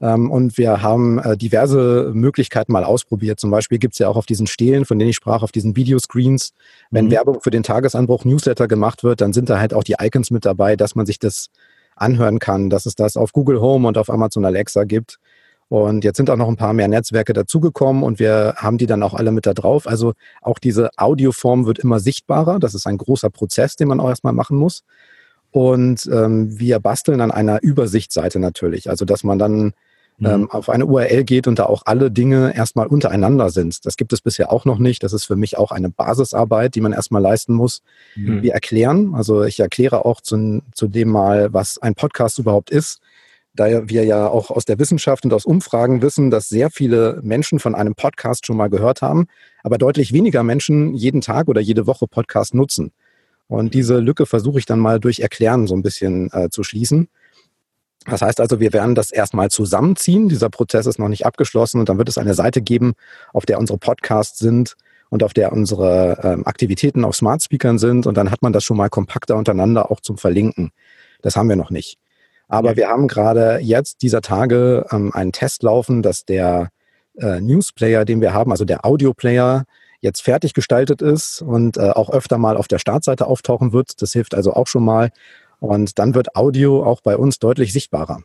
[0.00, 3.38] Ähm, und wir haben äh, diverse Möglichkeiten mal ausprobiert.
[3.38, 6.52] Zum Beispiel gibt's ja auch auf diesen Stelen, von denen ich sprach, auf diesen Videoscreens,
[6.90, 7.10] wenn mhm.
[7.12, 10.44] Werbung für den Tagesanbruch Newsletter gemacht wird, dann sind da halt auch die Icons mit
[10.44, 11.46] dabei, dass man sich das
[11.94, 15.18] anhören kann, dass es das auf Google Home und auf Amazon Alexa gibt.
[15.70, 19.04] Und jetzt sind auch noch ein paar mehr Netzwerke dazugekommen und wir haben die dann
[19.04, 19.87] auch alle mit da drauf.
[19.87, 22.59] Also auch diese Audioform wird immer sichtbarer.
[22.59, 24.83] Das ist ein großer Prozess, den man auch erstmal machen muss.
[25.52, 28.90] Und ähm, wir basteln an einer Übersichtsseite natürlich.
[28.90, 29.72] Also dass man dann
[30.18, 30.26] mhm.
[30.26, 33.87] ähm, auf eine URL geht und da auch alle Dinge erstmal untereinander sind.
[33.87, 35.04] Das gibt es bisher auch noch nicht.
[35.04, 37.83] Das ist für mich auch eine Basisarbeit, die man erstmal leisten muss.
[38.16, 38.42] Mhm.
[38.42, 43.00] Wir erklären, also ich erkläre auch zu, zu dem mal, was ein Podcast überhaupt ist
[43.54, 47.58] da wir ja auch aus der Wissenschaft und aus Umfragen wissen, dass sehr viele Menschen
[47.58, 49.26] von einem Podcast schon mal gehört haben,
[49.62, 52.92] aber deutlich weniger Menschen jeden Tag oder jede Woche Podcast nutzen.
[53.48, 57.08] Und diese Lücke versuche ich dann mal durch Erklären so ein bisschen äh, zu schließen.
[58.06, 60.28] Das heißt also, wir werden das erstmal zusammenziehen.
[60.28, 62.92] Dieser Prozess ist noch nicht abgeschlossen und dann wird es eine Seite geben,
[63.32, 64.76] auf der unsere Podcasts sind
[65.10, 68.06] und auf der unsere ähm, Aktivitäten auf Smart Speakern sind.
[68.06, 70.70] Und dann hat man das schon mal kompakter untereinander auch zum Verlinken.
[71.20, 71.98] Das haben wir noch nicht.
[72.50, 76.70] Aber wir haben gerade jetzt dieser Tage ähm, einen Test laufen, dass der
[77.16, 79.64] äh, Newsplayer, den wir haben, also der Audioplayer,
[80.00, 84.02] jetzt fertig gestaltet ist und äh, auch öfter mal auf der Startseite auftauchen wird.
[84.02, 85.10] Das hilft also auch schon mal.
[85.60, 88.22] Und dann wird Audio auch bei uns deutlich sichtbarer.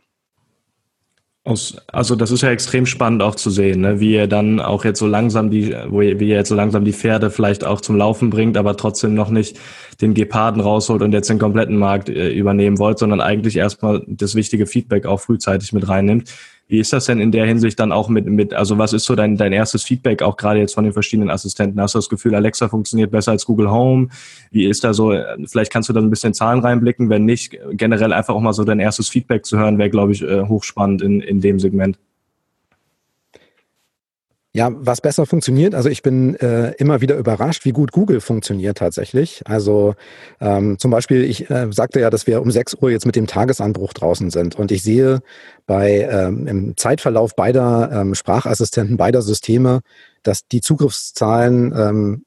[1.46, 4.00] Aus, also das ist ja extrem spannend auch zu sehen, ne?
[4.00, 6.84] wie er dann auch jetzt so langsam die, wo er, wie er jetzt so langsam
[6.84, 9.56] die Pferde vielleicht auch zum Laufen bringt, aber trotzdem noch nicht
[10.00, 14.34] den Geparden rausholt und jetzt den kompletten Markt äh, übernehmen wollt, sondern eigentlich erstmal das
[14.34, 16.34] wichtige Feedback auch frühzeitig mit reinnimmt.
[16.68, 19.14] Wie ist das denn in der Hinsicht dann auch mit, mit also was ist so
[19.14, 21.80] dein, dein erstes Feedback auch gerade jetzt von den verschiedenen Assistenten?
[21.80, 24.08] Hast du das Gefühl, Alexa funktioniert besser als Google Home?
[24.50, 28.12] Wie ist da so, vielleicht kannst du da ein bisschen Zahlen reinblicken, wenn nicht, generell
[28.12, 31.20] einfach auch mal so dein erstes Feedback zu hören, wäre, glaube ich, äh, hochspannend in,
[31.20, 31.98] in dem Segment.
[34.56, 38.78] Ja, was besser funktioniert, also ich bin äh, immer wieder überrascht, wie gut Google funktioniert
[38.78, 39.42] tatsächlich.
[39.44, 39.96] Also
[40.40, 43.26] ähm, zum Beispiel, ich äh, sagte ja, dass wir um 6 Uhr jetzt mit dem
[43.26, 45.20] Tagesanbruch draußen sind und ich sehe
[45.66, 49.80] bei ähm, im Zeitverlauf beider ähm, Sprachassistenten, beider Systeme,
[50.22, 52.24] dass die Zugriffszahlen ähm,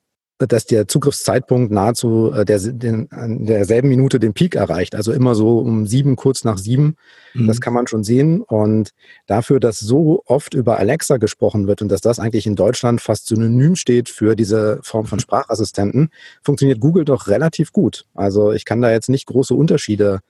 [0.47, 4.95] dass der Zugriffszeitpunkt nahezu äh, der, den, an derselben Minute den Peak erreicht.
[4.95, 6.95] Also immer so um sieben, kurz nach sieben.
[7.33, 7.47] Mhm.
[7.47, 8.41] Das kann man schon sehen.
[8.41, 8.91] Und
[9.27, 13.27] dafür, dass so oft über Alexa gesprochen wird und dass das eigentlich in Deutschland fast
[13.27, 16.09] synonym steht für diese Form von Sprachassistenten,
[16.41, 18.05] funktioniert Google doch relativ gut.
[18.15, 20.21] Also ich kann da jetzt nicht große Unterschiede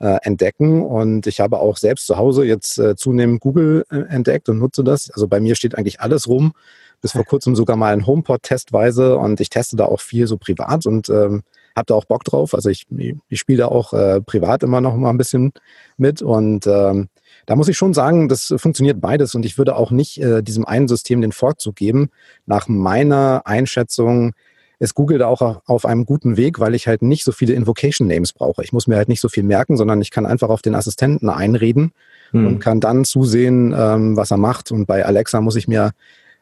[0.00, 0.82] äh, entdecken.
[0.82, 4.84] Und ich habe auch selbst zu Hause jetzt äh, zunehmend Google äh, entdeckt und nutze
[4.84, 5.10] das.
[5.10, 6.52] Also bei mir steht eigentlich alles rum
[7.00, 10.36] bis vor kurzem sogar mal ein HomePod testweise und ich teste da auch viel so
[10.36, 11.42] privat und ähm,
[11.76, 12.54] habe da auch Bock drauf.
[12.54, 12.86] Also ich,
[13.28, 15.52] ich spiele da auch äh, privat immer noch mal ein bisschen
[15.96, 17.08] mit und ähm,
[17.46, 20.64] da muss ich schon sagen, das funktioniert beides und ich würde auch nicht äh, diesem
[20.64, 22.10] einen System den Vorzug geben.
[22.46, 24.32] Nach meiner Einschätzung
[24.80, 28.06] ist Google da auch auf einem guten Weg, weil ich halt nicht so viele Invocation
[28.06, 28.62] Names brauche.
[28.62, 31.28] Ich muss mir halt nicht so viel merken, sondern ich kann einfach auf den Assistenten
[31.28, 31.92] einreden
[32.30, 32.46] hm.
[32.46, 34.70] und kann dann zusehen, ähm, was er macht.
[34.70, 35.92] Und bei Alexa muss ich mir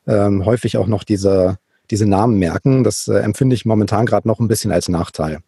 [0.07, 1.59] ähm, häufig auch noch diese,
[1.90, 2.85] diese Namen merken.
[2.85, 5.40] Das äh, empfinde ich momentan gerade noch ein bisschen als Nachteil.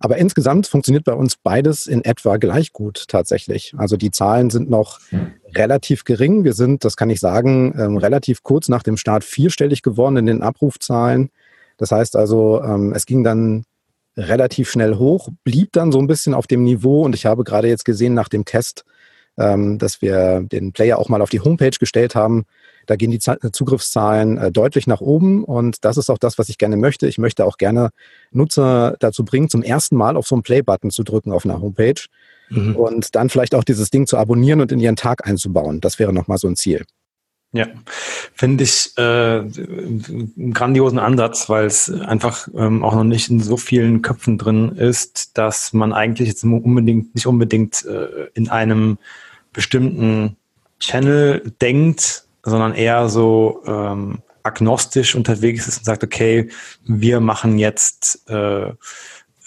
[0.00, 3.74] Aber insgesamt funktioniert bei uns beides in etwa gleich gut tatsächlich.
[3.76, 5.00] Also die Zahlen sind noch
[5.54, 6.44] relativ gering.
[6.44, 10.26] Wir sind, das kann ich sagen, ähm, relativ kurz nach dem Start vierstellig geworden in
[10.26, 11.30] den Abrufzahlen.
[11.78, 13.64] Das heißt also, ähm, es ging dann
[14.16, 17.68] relativ schnell hoch, blieb dann so ein bisschen auf dem Niveau und ich habe gerade
[17.68, 18.84] jetzt gesehen nach dem Test,
[19.36, 22.44] ähm, dass wir den Player auch mal auf die Homepage gestellt haben,
[22.88, 26.56] da gehen die Zugriffszahlen äh, deutlich nach oben und das ist auch das, was ich
[26.56, 27.06] gerne möchte.
[27.06, 27.90] Ich möchte auch gerne
[28.30, 32.00] Nutzer dazu bringen, zum ersten Mal auf so einen Play-Button zu drücken auf einer Homepage
[32.48, 32.76] mhm.
[32.76, 35.82] und dann vielleicht auch dieses Ding zu abonnieren und in ihren Tag einzubauen.
[35.82, 36.84] Das wäre nochmal so ein Ziel.
[37.52, 37.66] Ja,
[38.34, 43.58] finde ich äh, einen grandiosen Ansatz, weil es einfach ähm, auch noch nicht in so
[43.58, 48.98] vielen Köpfen drin ist, dass man eigentlich jetzt unbedingt nicht unbedingt äh, in einem
[49.52, 50.36] bestimmten
[50.78, 56.48] Channel denkt, sondern eher so ähm, agnostisch unterwegs ist und sagt, okay,
[56.84, 58.72] wir machen jetzt äh,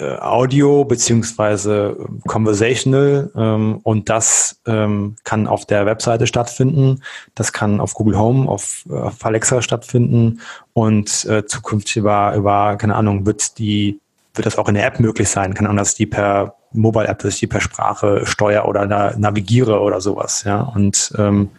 [0.02, 7.04] äh, Audio beziehungsweise Conversational ähm, und das ähm, kann auf der Webseite stattfinden,
[7.36, 10.42] das kann auf Google Home, auf, auf Alexa stattfinden.
[10.74, 14.00] Und äh, zukünftig über, über, keine Ahnung, wird die,
[14.34, 17.20] wird das auch in der App möglich sein, keine Ahnung, dass die per Mobile App,
[17.20, 18.86] dass ich die per Sprache steuere oder
[19.18, 21.50] navigiere oder sowas, ja, und ähm,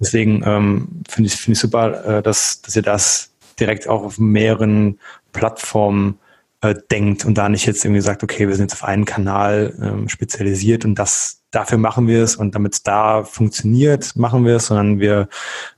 [0.00, 4.18] Deswegen ähm, finde ich, finde ich super, äh, dass, dass ihr das direkt auch auf
[4.18, 4.98] mehreren
[5.32, 6.18] Plattformen
[6.60, 9.74] äh, denkt und da nicht jetzt irgendwie sagt, okay, wir sind jetzt auf einen Kanal
[9.80, 14.56] ähm, spezialisiert und das dafür machen wir es und damit es da funktioniert, machen wir
[14.56, 15.28] es, sondern wir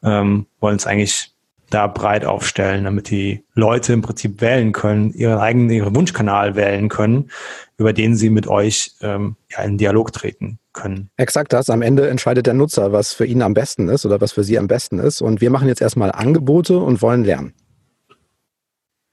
[0.03, 1.36] ähm, wollen es eigentlich
[1.71, 6.89] da breit aufstellen, damit die Leute im Prinzip wählen können, ihren eigenen ihren Wunschkanal wählen
[6.89, 7.31] können,
[7.77, 11.11] über den sie mit euch ähm, ja, in Dialog treten können.
[11.17, 11.71] Exakt das.
[11.71, 14.59] Am Ende entscheidet der Nutzer, was für ihn am besten ist oder was für sie
[14.59, 15.21] am besten ist.
[15.21, 17.55] Und wir machen jetzt erstmal Angebote und wollen lernen.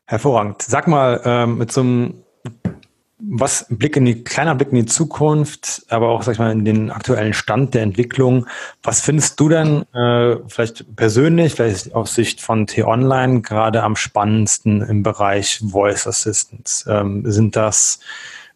[0.05, 0.61] Hervorragend.
[0.61, 2.22] Sag mal, ähm, mit so einem
[3.29, 6.65] was Blick in die, kleiner Blick in die Zukunft, aber auch, sag ich mal, in
[6.65, 8.47] den aktuellen Stand der Entwicklung.
[8.81, 14.81] Was findest du denn äh, vielleicht persönlich, vielleicht aus Sicht von T-Online gerade am spannendsten
[14.81, 16.89] im Bereich Voice Assistance?
[16.89, 17.99] Ähm, sind das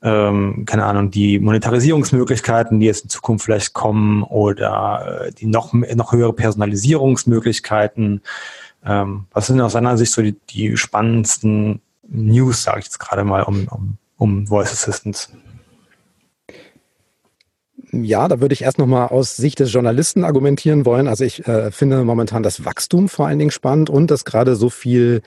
[0.04, 5.74] ähm, keine Ahnung, die Monetarisierungsmöglichkeiten, die jetzt in Zukunft vielleicht kommen oder äh, die noch,
[5.74, 8.22] noch höhere Personalisierungsmöglichkeiten.
[8.86, 13.24] Ähm, was sind aus deiner Sicht so die, die spannendsten News, sage ich jetzt gerade
[13.24, 15.30] mal, um, um, um Voice Assistance?
[17.92, 21.08] Ja, da würde ich erst nochmal aus Sicht des Journalisten argumentieren wollen.
[21.08, 24.70] Also ich äh, finde momentan das Wachstum vor allen Dingen spannend und dass gerade so
[24.70, 25.22] viel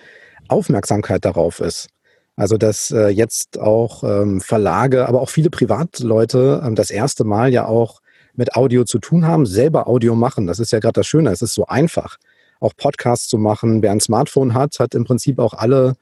[0.49, 1.89] Aufmerksamkeit darauf ist.
[2.37, 7.53] Also dass äh, jetzt auch ähm, Verlage, aber auch viele Privatleute ähm, das erste Mal
[7.53, 8.01] ja auch
[8.35, 10.47] mit Audio zu tun haben, selber Audio machen.
[10.47, 11.31] Das ist ja gerade das Schöne.
[11.31, 12.19] Es ist so einfach,
[12.61, 13.83] auch Podcasts zu machen.
[13.83, 15.95] Wer ein Smartphone hat, hat im Prinzip auch alle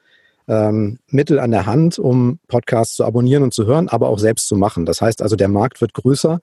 [0.49, 4.49] ähm, Mittel an der Hand, um Podcasts zu abonnieren und zu hören, aber auch selbst
[4.49, 4.87] zu machen.
[4.87, 6.41] Das heißt also, der Markt wird größer.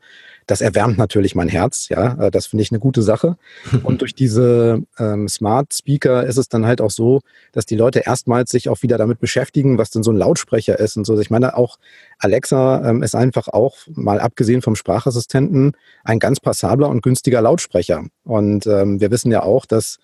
[0.48, 1.90] das erwärmt natürlich mein Herz.
[1.90, 3.38] Ja, äh, das finde ich eine gute Sache.
[3.84, 8.04] Und durch diese ähm, Smart Speaker ist es dann halt auch so, dass die Leute
[8.06, 11.20] erstmals sich auch wieder damit beschäftigen, was denn so ein Lautsprecher ist und so.
[11.20, 11.78] Ich meine, auch
[12.20, 18.06] Alexa ähm, ist einfach auch, mal abgesehen vom Sprachassistenten, ein ganz passabler und günstiger Lautsprecher.
[18.24, 19.98] Und ähm, wir wissen ja auch, dass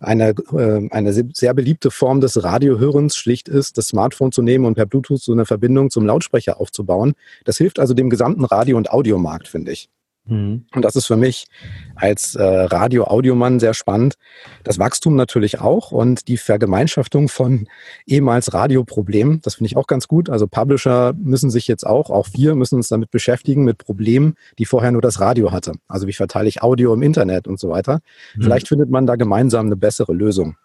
[0.00, 4.74] eine, äh, eine sehr beliebte Form des Radiohörens schlicht ist, das Smartphone zu nehmen und
[4.74, 7.14] per Bluetooth so eine Verbindung zum Lautsprecher aufzubauen.
[7.44, 9.88] Das hilft also dem gesamten Radio- und Audiomarkt, finde ich.
[10.28, 10.66] Mhm.
[10.74, 11.46] Und das ist für mich
[11.94, 14.14] als äh, Radio-Audiomann sehr spannend.
[14.62, 17.66] Das Wachstum natürlich auch und die Vergemeinschaftung von
[18.06, 20.30] ehemals Radioproblemen, das finde ich auch ganz gut.
[20.30, 24.66] Also Publisher müssen sich jetzt auch, auch wir müssen uns damit beschäftigen mit Problemen, die
[24.66, 25.72] vorher nur das Radio hatte.
[25.88, 28.00] Also wie verteile ich Audio im Internet und so weiter.
[28.36, 28.42] Mhm.
[28.42, 30.56] Vielleicht findet man da gemeinsam eine bessere Lösung.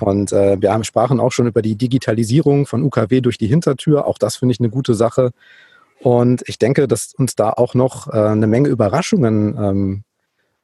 [0.00, 4.06] Und äh, wir haben sprachen auch schon über die Digitalisierung von UKW durch die Hintertür.
[4.06, 5.30] Auch das finde ich eine gute Sache.
[6.00, 10.04] Und ich denke, dass uns da auch noch äh, eine Menge Überraschungen ähm,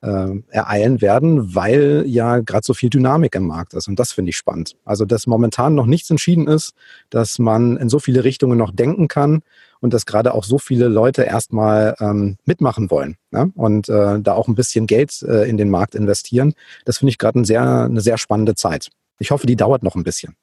[0.02, 3.88] äh, ereilen werden, weil ja gerade so viel Dynamik im Markt ist.
[3.88, 4.76] Und das finde ich spannend.
[4.84, 6.74] Also, dass momentan noch nichts entschieden ist,
[7.10, 9.42] dass man in so viele Richtungen noch denken kann
[9.80, 13.48] und dass gerade auch so viele Leute erstmal ähm, mitmachen wollen ja?
[13.54, 16.54] und äh, da auch ein bisschen Geld äh, in den Markt investieren.
[16.84, 18.90] Das finde ich gerade ein sehr, eine sehr spannende Zeit.
[19.18, 20.34] Ich hoffe, die dauert noch ein bisschen.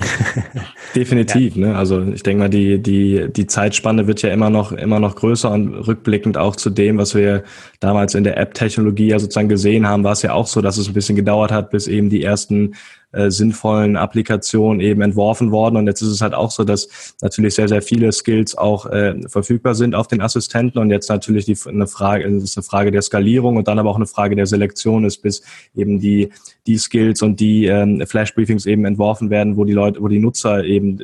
[0.94, 1.68] Definitiv, ja.
[1.68, 1.76] ne?
[1.76, 5.50] Also ich denke mal, die, die, die Zeitspanne wird ja immer noch, immer noch größer
[5.50, 7.44] und rückblickend auch zu dem, was wir
[7.80, 10.88] damals in der App-Technologie ja sozusagen gesehen haben, war es ja auch so, dass es
[10.88, 12.74] ein bisschen gedauert hat, bis eben die ersten
[13.12, 15.76] äh, sinnvollen Applikationen eben entworfen worden.
[15.76, 19.20] Und jetzt ist es halt auch so, dass natürlich sehr, sehr viele Skills auch äh,
[19.28, 20.78] verfügbar sind auf den Assistenten.
[20.78, 23.96] Und jetzt natürlich die, eine Frage, ist eine Frage der Skalierung und dann aber auch
[23.96, 25.42] eine Frage der Selektion ist, bis
[25.74, 26.30] eben die,
[26.66, 30.64] die Skills und die ähm, Flash-Briefings eben entworfen werden, wo die Leute, wo die Nutzer
[30.64, 31.00] eben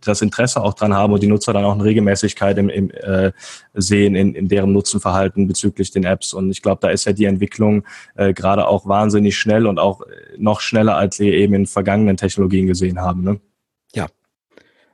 [0.00, 3.32] das Interesse auch dran haben und die Nutzer dann auch eine Regelmäßigkeit im, im, äh,
[3.74, 6.34] sehen in, in deren Nutzenverhalten bezüglich den Apps.
[6.34, 7.84] Und ich glaube, da ist ja die Entwicklung
[8.16, 10.02] äh, gerade auch wahnsinnig schnell und auch
[10.36, 13.22] noch schneller, als wir eben eben in vergangenen Technologien gesehen haben.
[13.22, 13.40] Ne?
[13.92, 14.06] Ja.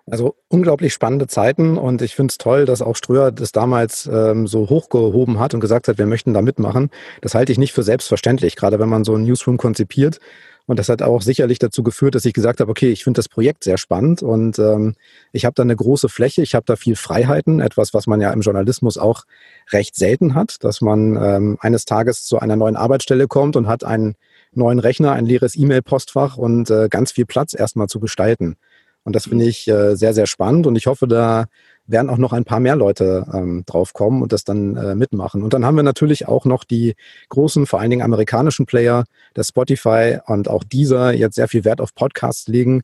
[0.06, 4.46] Also unglaublich spannende Zeiten und ich finde es toll, dass auch Ströer das damals ähm,
[4.46, 6.90] so hochgehoben hat und gesagt hat, wir möchten da mitmachen.
[7.22, 10.20] Das halte ich nicht für selbstverständlich, gerade wenn man so ein Newsroom konzipiert.
[10.66, 13.28] Und das hat auch sicherlich dazu geführt, dass ich gesagt habe, okay, ich finde das
[13.28, 14.94] Projekt sehr spannend und ähm,
[15.32, 18.30] ich habe da eine große Fläche, ich habe da viel Freiheiten, etwas, was man ja
[18.30, 19.24] im Journalismus auch
[19.72, 23.84] recht selten hat, dass man ähm, eines Tages zu einer neuen Arbeitsstelle kommt und hat
[23.84, 24.16] einen
[24.56, 28.56] neuen Rechner, ein leeres E-Mail-Postfach und äh, ganz viel Platz erstmal zu gestalten.
[29.04, 31.46] Und das finde ich äh, sehr, sehr spannend und ich hoffe, da
[31.86, 35.42] werden auch noch ein paar mehr Leute ähm, draufkommen und das dann äh, mitmachen.
[35.42, 36.94] Und dann haben wir natürlich auch noch die
[37.28, 41.82] großen, vor allen Dingen amerikanischen Player, das Spotify und auch dieser jetzt sehr viel Wert
[41.82, 42.82] auf Podcasts legen.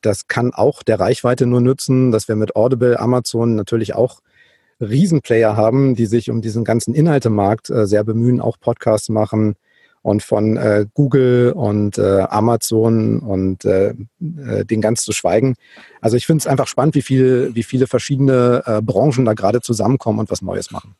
[0.00, 4.20] Das kann auch der Reichweite nur nützen, dass wir mit Audible, Amazon natürlich auch
[4.80, 9.56] Riesenplayer haben, die sich um diesen ganzen Inhaltemarkt äh, sehr bemühen, auch Podcasts machen,
[10.08, 15.54] und von äh, Google und äh, Amazon und äh, äh, den ganz zu schweigen.
[16.00, 19.60] Also ich finde es einfach spannend, wie, viel, wie viele verschiedene äh, Branchen da gerade
[19.60, 20.94] zusammenkommen und was Neues machen.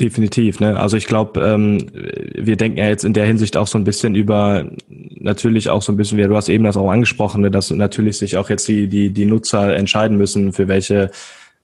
[0.00, 0.80] Definitiv, ne?
[0.80, 1.86] Also ich glaube, ähm,
[2.34, 5.92] wir denken ja jetzt in der Hinsicht auch so ein bisschen über natürlich auch so
[5.92, 8.66] ein bisschen, wie du hast eben das auch angesprochen, ne, dass natürlich sich auch jetzt
[8.68, 11.10] die, die, die Nutzer entscheiden müssen, für welche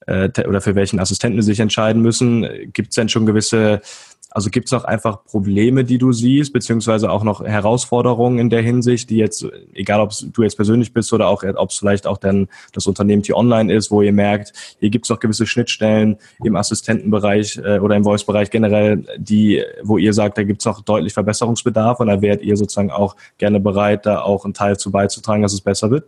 [0.09, 2.47] äh, oder für welchen Assistenten sie sich entscheiden müssen.
[2.73, 3.81] Gibt es denn schon gewisse,
[4.31, 8.61] also gibt es noch einfach Probleme, die du siehst, beziehungsweise auch noch Herausforderungen in der
[8.61, 12.17] Hinsicht, die jetzt, egal ob du jetzt persönlich bist oder auch ob es vielleicht auch
[12.17, 16.55] dann das Unternehmen T-Online ist, wo ihr merkt, hier gibt es noch gewisse Schnittstellen im
[16.55, 21.13] Assistentenbereich äh, oder im Voice-Bereich generell, die, wo ihr sagt, da gibt es noch deutlich
[21.13, 25.43] Verbesserungsbedarf und da wärt ihr sozusagen auch gerne bereit, da auch einen Teil zu beizutragen,
[25.43, 26.05] dass es besser wird?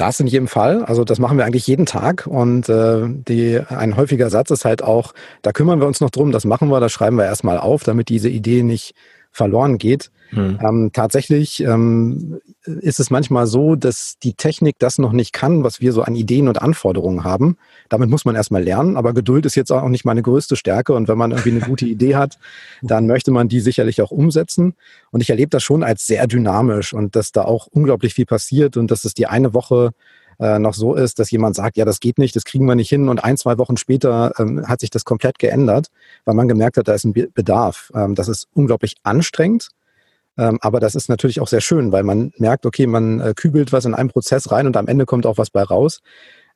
[0.00, 0.82] Das in jedem Fall.
[0.84, 2.26] Also das machen wir eigentlich jeden Tag.
[2.26, 6.32] Und äh, die, ein häufiger Satz ist halt auch, da kümmern wir uns noch drum,
[6.32, 8.94] das machen wir, das schreiben wir erstmal auf, damit diese Idee nicht
[9.32, 10.10] verloren geht.
[10.30, 10.58] Hm.
[10.62, 15.80] Ähm, tatsächlich ähm, ist es manchmal so, dass die Technik das noch nicht kann, was
[15.80, 17.56] wir so an Ideen und Anforderungen haben.
[17.88, 20.92] Damit muss man erstmal lernen, aber Geduld ist jetzt auch nicht meine größte Stärke.
[20.92, 22.38] Und wenn man irgendwie eine gute Idee hat,
[22.82, 24.74] dann möchte man die sicherlich auch umsetzen.
[25.10, 28.76] Und ich erlebe das schon als sehr dynamisch und dass da auch unglaublich viel passiert
[28.76, 29.90] und dass es die eine Woche
[30.40, 32.88] äh, noch so ist, dass jemand sagt, ja, das geht nicht, das kriegen wir nicht
[32.88, 35.88] hin und ein, zwei Wochen später ähm, hat sich das komplett geändert,
[36.24, 37.90] weil man gemerkt hat, da ist ein Bedarf.
[37.94, 39.68] Ähm, das ist unglaublich anstrengend,
[40.38, 43.72] ähm, aber das ist natürlich auch sehr schön, weil man merkt, okay, man äh, kübelt
[43.72, 46.00] was in einen Prozess rein und am Ende kommt auch was bei raus.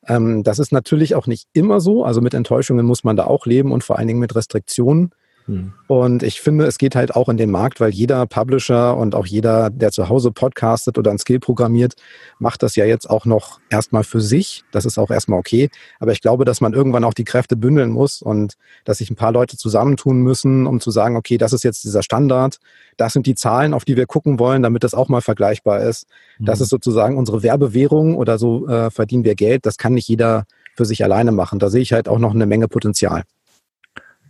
[0.06, 3.44] Ähm, das ist natürlich auch nicht immer so, also mit Enttäuschungen muss man da auch
[3.44, 5.10] leben und vor allen Dingen mit Restriktionen.
[5.46, 5.74] Hm.
[5.88, 9.26] Und ich finde, es geht halt auch in den Markt, weil jeder Publisher und auch
[9.26, 11.94] jeder, der zu Hause podcastet oder ein Skill programmiert,
[12.38, 14.64] macht das ja jetzt auch noch erstmal für sich.
[14.72, 15.68] Das ist auch erstmal okay.
[16.00, 19.16] Aber ich glaube, dass man irgendwann auch die Kräfte bündeln muss und dass sich ein
[19.16, 22.58] paar Leute zusammentun müssen, um zu sagen, okay, das ist jetzt dieser Standard.
[22.96, 26.06] Das sind die Zahlen, auf die wir gucken wollen, damit das auch mal vergleichbar ist.
[26.38, 29.66] Das ist sozusagen unsere Werbewährung oder so äh, verdienen wir Geld.
[29.66, 31.58] Das kann nicht jeder für sich alleine machen.
[31.58, 33.24] Da sehe ich halt auch noch eine Menge Potenzial.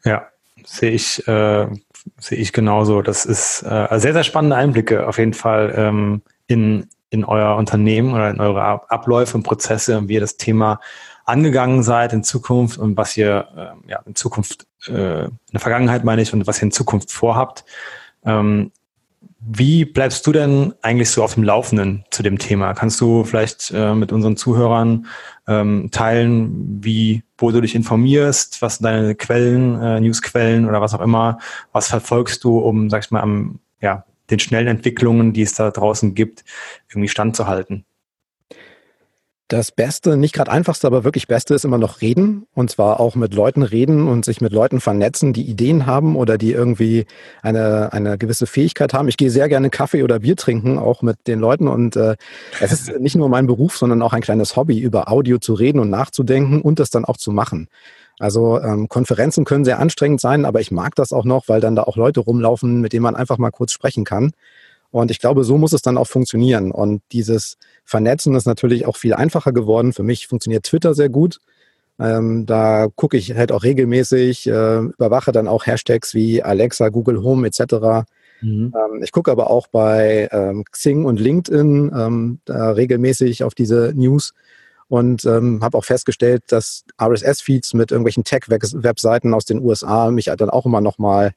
[0.05, 0.27] Ja,
[0.65, 1.67] sehe ich, äh,
[2.19, 3.03] sehe ich genauso.
[3.03, 8.15] Das ist äh, sehr, sehr spannende Einblicke auf jeden Fall ähm, in, in euer Unternehmen
[8.15, 10.81] oder in eure Abläufe und Prozesse und wie ihr das Thema
[11.25, 16.05] angegangen seid in Zukunft und was ihr äh, ja, in Zukunft, äh, in der Vergangenheit
[16.05, 17.65] meine ich, und was ihr in Zukunft vorhabt.
[18.25, 18.73] Ähm,
[19.47, 22.73] wie bleibst du denn eigentlich so auf dem Laufenden zu dem Thema?
[22.73, 25.07] Kannst du vielleicht äh, mit unseren Zuhörern
[25.47, 31.01] ähm, teilen, wie, wo du dich informierst, was deine Quellen, äh, Newsquellen oder was auch
[31.01, 31.39] immer,
[31.73, 35.71] was verfolgst du, um, sag ich mal, am, ja, den schnellen Entwicklungen, die es da
[35.71, 36.45] draußen gibt,
[36.89, 37.85] irgendwie standzuhalten?
[39.55, 42.49] Das Beste, nicht gerade einfachste, aber wirklich Beste ist immer noch reden.
[42.55, 46.39] Und zwar auch mit Leuten reden und sich mit Leuten vernetzen, die Ideen haben oder
[46.39, 47.07] die irgendwie
[47.41, 49.07] eine, eine gewisse Fähigkeit haben.
[49.07, 51.69] Ich gehe sehr gerne Kaffee oder Bier trinken, auch mit den Leuten.
[51.69, 52.17] Und äh,
[52.59, 55.79] es ist nicht nur mein Beruf, sondern auch ein kleines Hobby, über Audio zu reden
[55.79, 57.69] und nachzudenken und das dann auch zu machen.
[58.19, 61.77] Also ähm, Konferenzen können sehr anstrengend sein, aber ich mag das auch noch, weil dann
[61.77, 64.33] da auch Leute rumlaufen, mit denen man einfach mal kurz sprechen kann.
[64.95, 66.71] Und ich glaube, so muss es dann auch funktionieren.
[66.71, 69.93] Und dieses Vernetzen ist natürlich auch viel einfacher geworden.
[69.93, 71.41] Für mich funktioniert Twitter sehr gut.
[71.99, 77.25] Ähm, da gucke ich halt auch regelmäßig, äh, überwache dann auch Hashtags wie Alexa, Google
[77.25, 78.07] Home etc.
[78.41, 78.73] Mhm.
[78.73, 84.33] Ähm, ich gucke aber auch bei ähm, Xing und LinkedIn ähm, regelmäßig auf diese News
[84.87, 90.51] und ähm, habe auch festgestellt, dass RSS-Feeds mit irgendwelchen Tech-Webseiten aus den USA mich dann
[90.51, 91.33] auch immer noch mal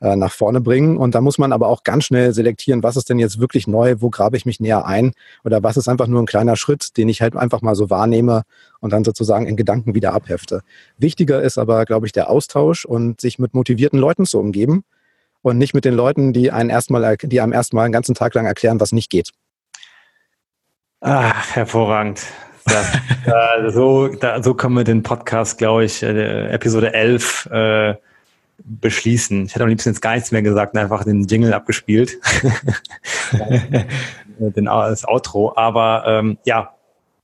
[0.00, 0.96] äh, nach vorne bringen.
[0.96, 3.96] Und da muss man aber auch ganz schnell selektieren, was ist denn jetzt wirklich neu,
[3.98, 5.12] wo grabe ich mich näher ein
[5.44, 8.42] oder was ist einfach nur ein kleiner Schritt, den ich halt einfach mal so wahrnehme
[8.80, 10.62] und dann sozusagen in Gedanken wieder abhefte.
[10.98, 14.84] Wichtiger ist aber, glaube ich, der Austausch und sich mit motivierten Leuten zu umgeben
[15.42, 18.46] und nicht mit den Leuten, die einen erstmal, die einem erstmal einen ganzen Tag lang
[18.46, 19.30] erklären, was nicht geht.
[21.00, 22.22] Ach, hervorragend.
[22.66, 22.94] Das,
[23.26, 27.94] äh, so, da, so können wir den Podcast, glaube ich, äh, Episode 11 äh,
[28.64, 29.46] beschließen.
[29.46, 32.18] Ich hätte am liebsten jetzt gar nichts mehr gesagt und einfach den Jingle abgespielt.
[34.38, 35.52] den, das Outro.
[35.56, 36.74] Aber ähm, ja,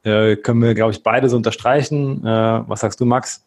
[0.02, 2.24] äh, können wir, glaube ich, beide so unterstreichen.
[2.24, 3.42] Äh, was sagst du, Max?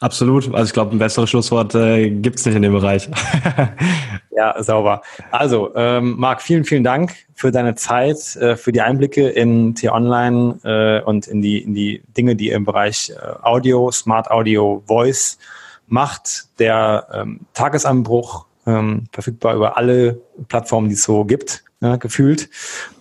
[0.00, 0.54] Absolut.
[0.54, 3.08] Also ich glaube, ein besseres Schlusswort äh, gibt es nicht in dem Bereich.
[4.30, 5.02] ja, sauber.
[5.30, 10.58] Also, ähm, Marc, vielen, vielen Dank für deine Zeit, äh, für die Einblicke in T-Online
[10.64, 15.36] äh, und in die, in die Dinge, die im Bereich äh, Audio, Smart Audio, Voice
[15.90, 22.48] macht der ähm, Tagesanbruch ähm, verfügbar über alle Plattformen, die es so gibt, ja, gefühlt.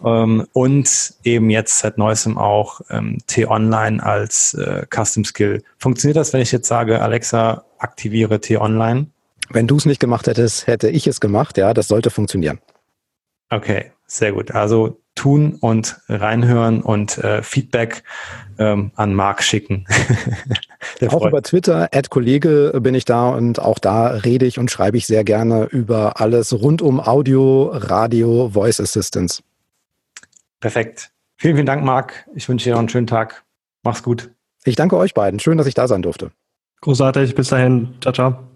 [0.04, 5.64] Ähm, und eben jetzt seit neuestem auch ähm, T-Online als äh, Custom Skill.
[5.78, 9.08] Funktioniert das, wenn ich jetzt sage, Alexa, aktiviere T-Online?
[9.50, 11.58] Wenn du es nicht gemacht hättest, hätte ich es gemacht.
[11.58, 12.60] Ja, das sollte funktionieren.
[13.50, 14.52] Okay, sehr gut.
[14.52, 18.04] Also tun und reinhören und äh, Feedback
[18.60, 19.86] ähm, an Marc schicken.
[21.08, 24.98] auch über Twitter, Ad Kollege bin ich da und auch da rede ich und schreibe
[24.98, 29.42] ich sehr gerne über alles rund um Audio, Radio, Voice Assistance.
[30.60, 31.12] Perfekt.
[31.38, 32.28] Vielen, vielen Dank, Marc.
[32.36, 33.44] Ich wünsche dir noch einen schönen Tag.
[33.84, 34.30] Mach's gut.
[34.66, 35.40] Ich danke euch beiden.
[35.40, 36.32] Schön, dass ich da sein durfte.
[36.82, 37.34] Großartig.
[37.34, 37.94] Bis dahin.
[38.02, 38.49] Ciao, ciao.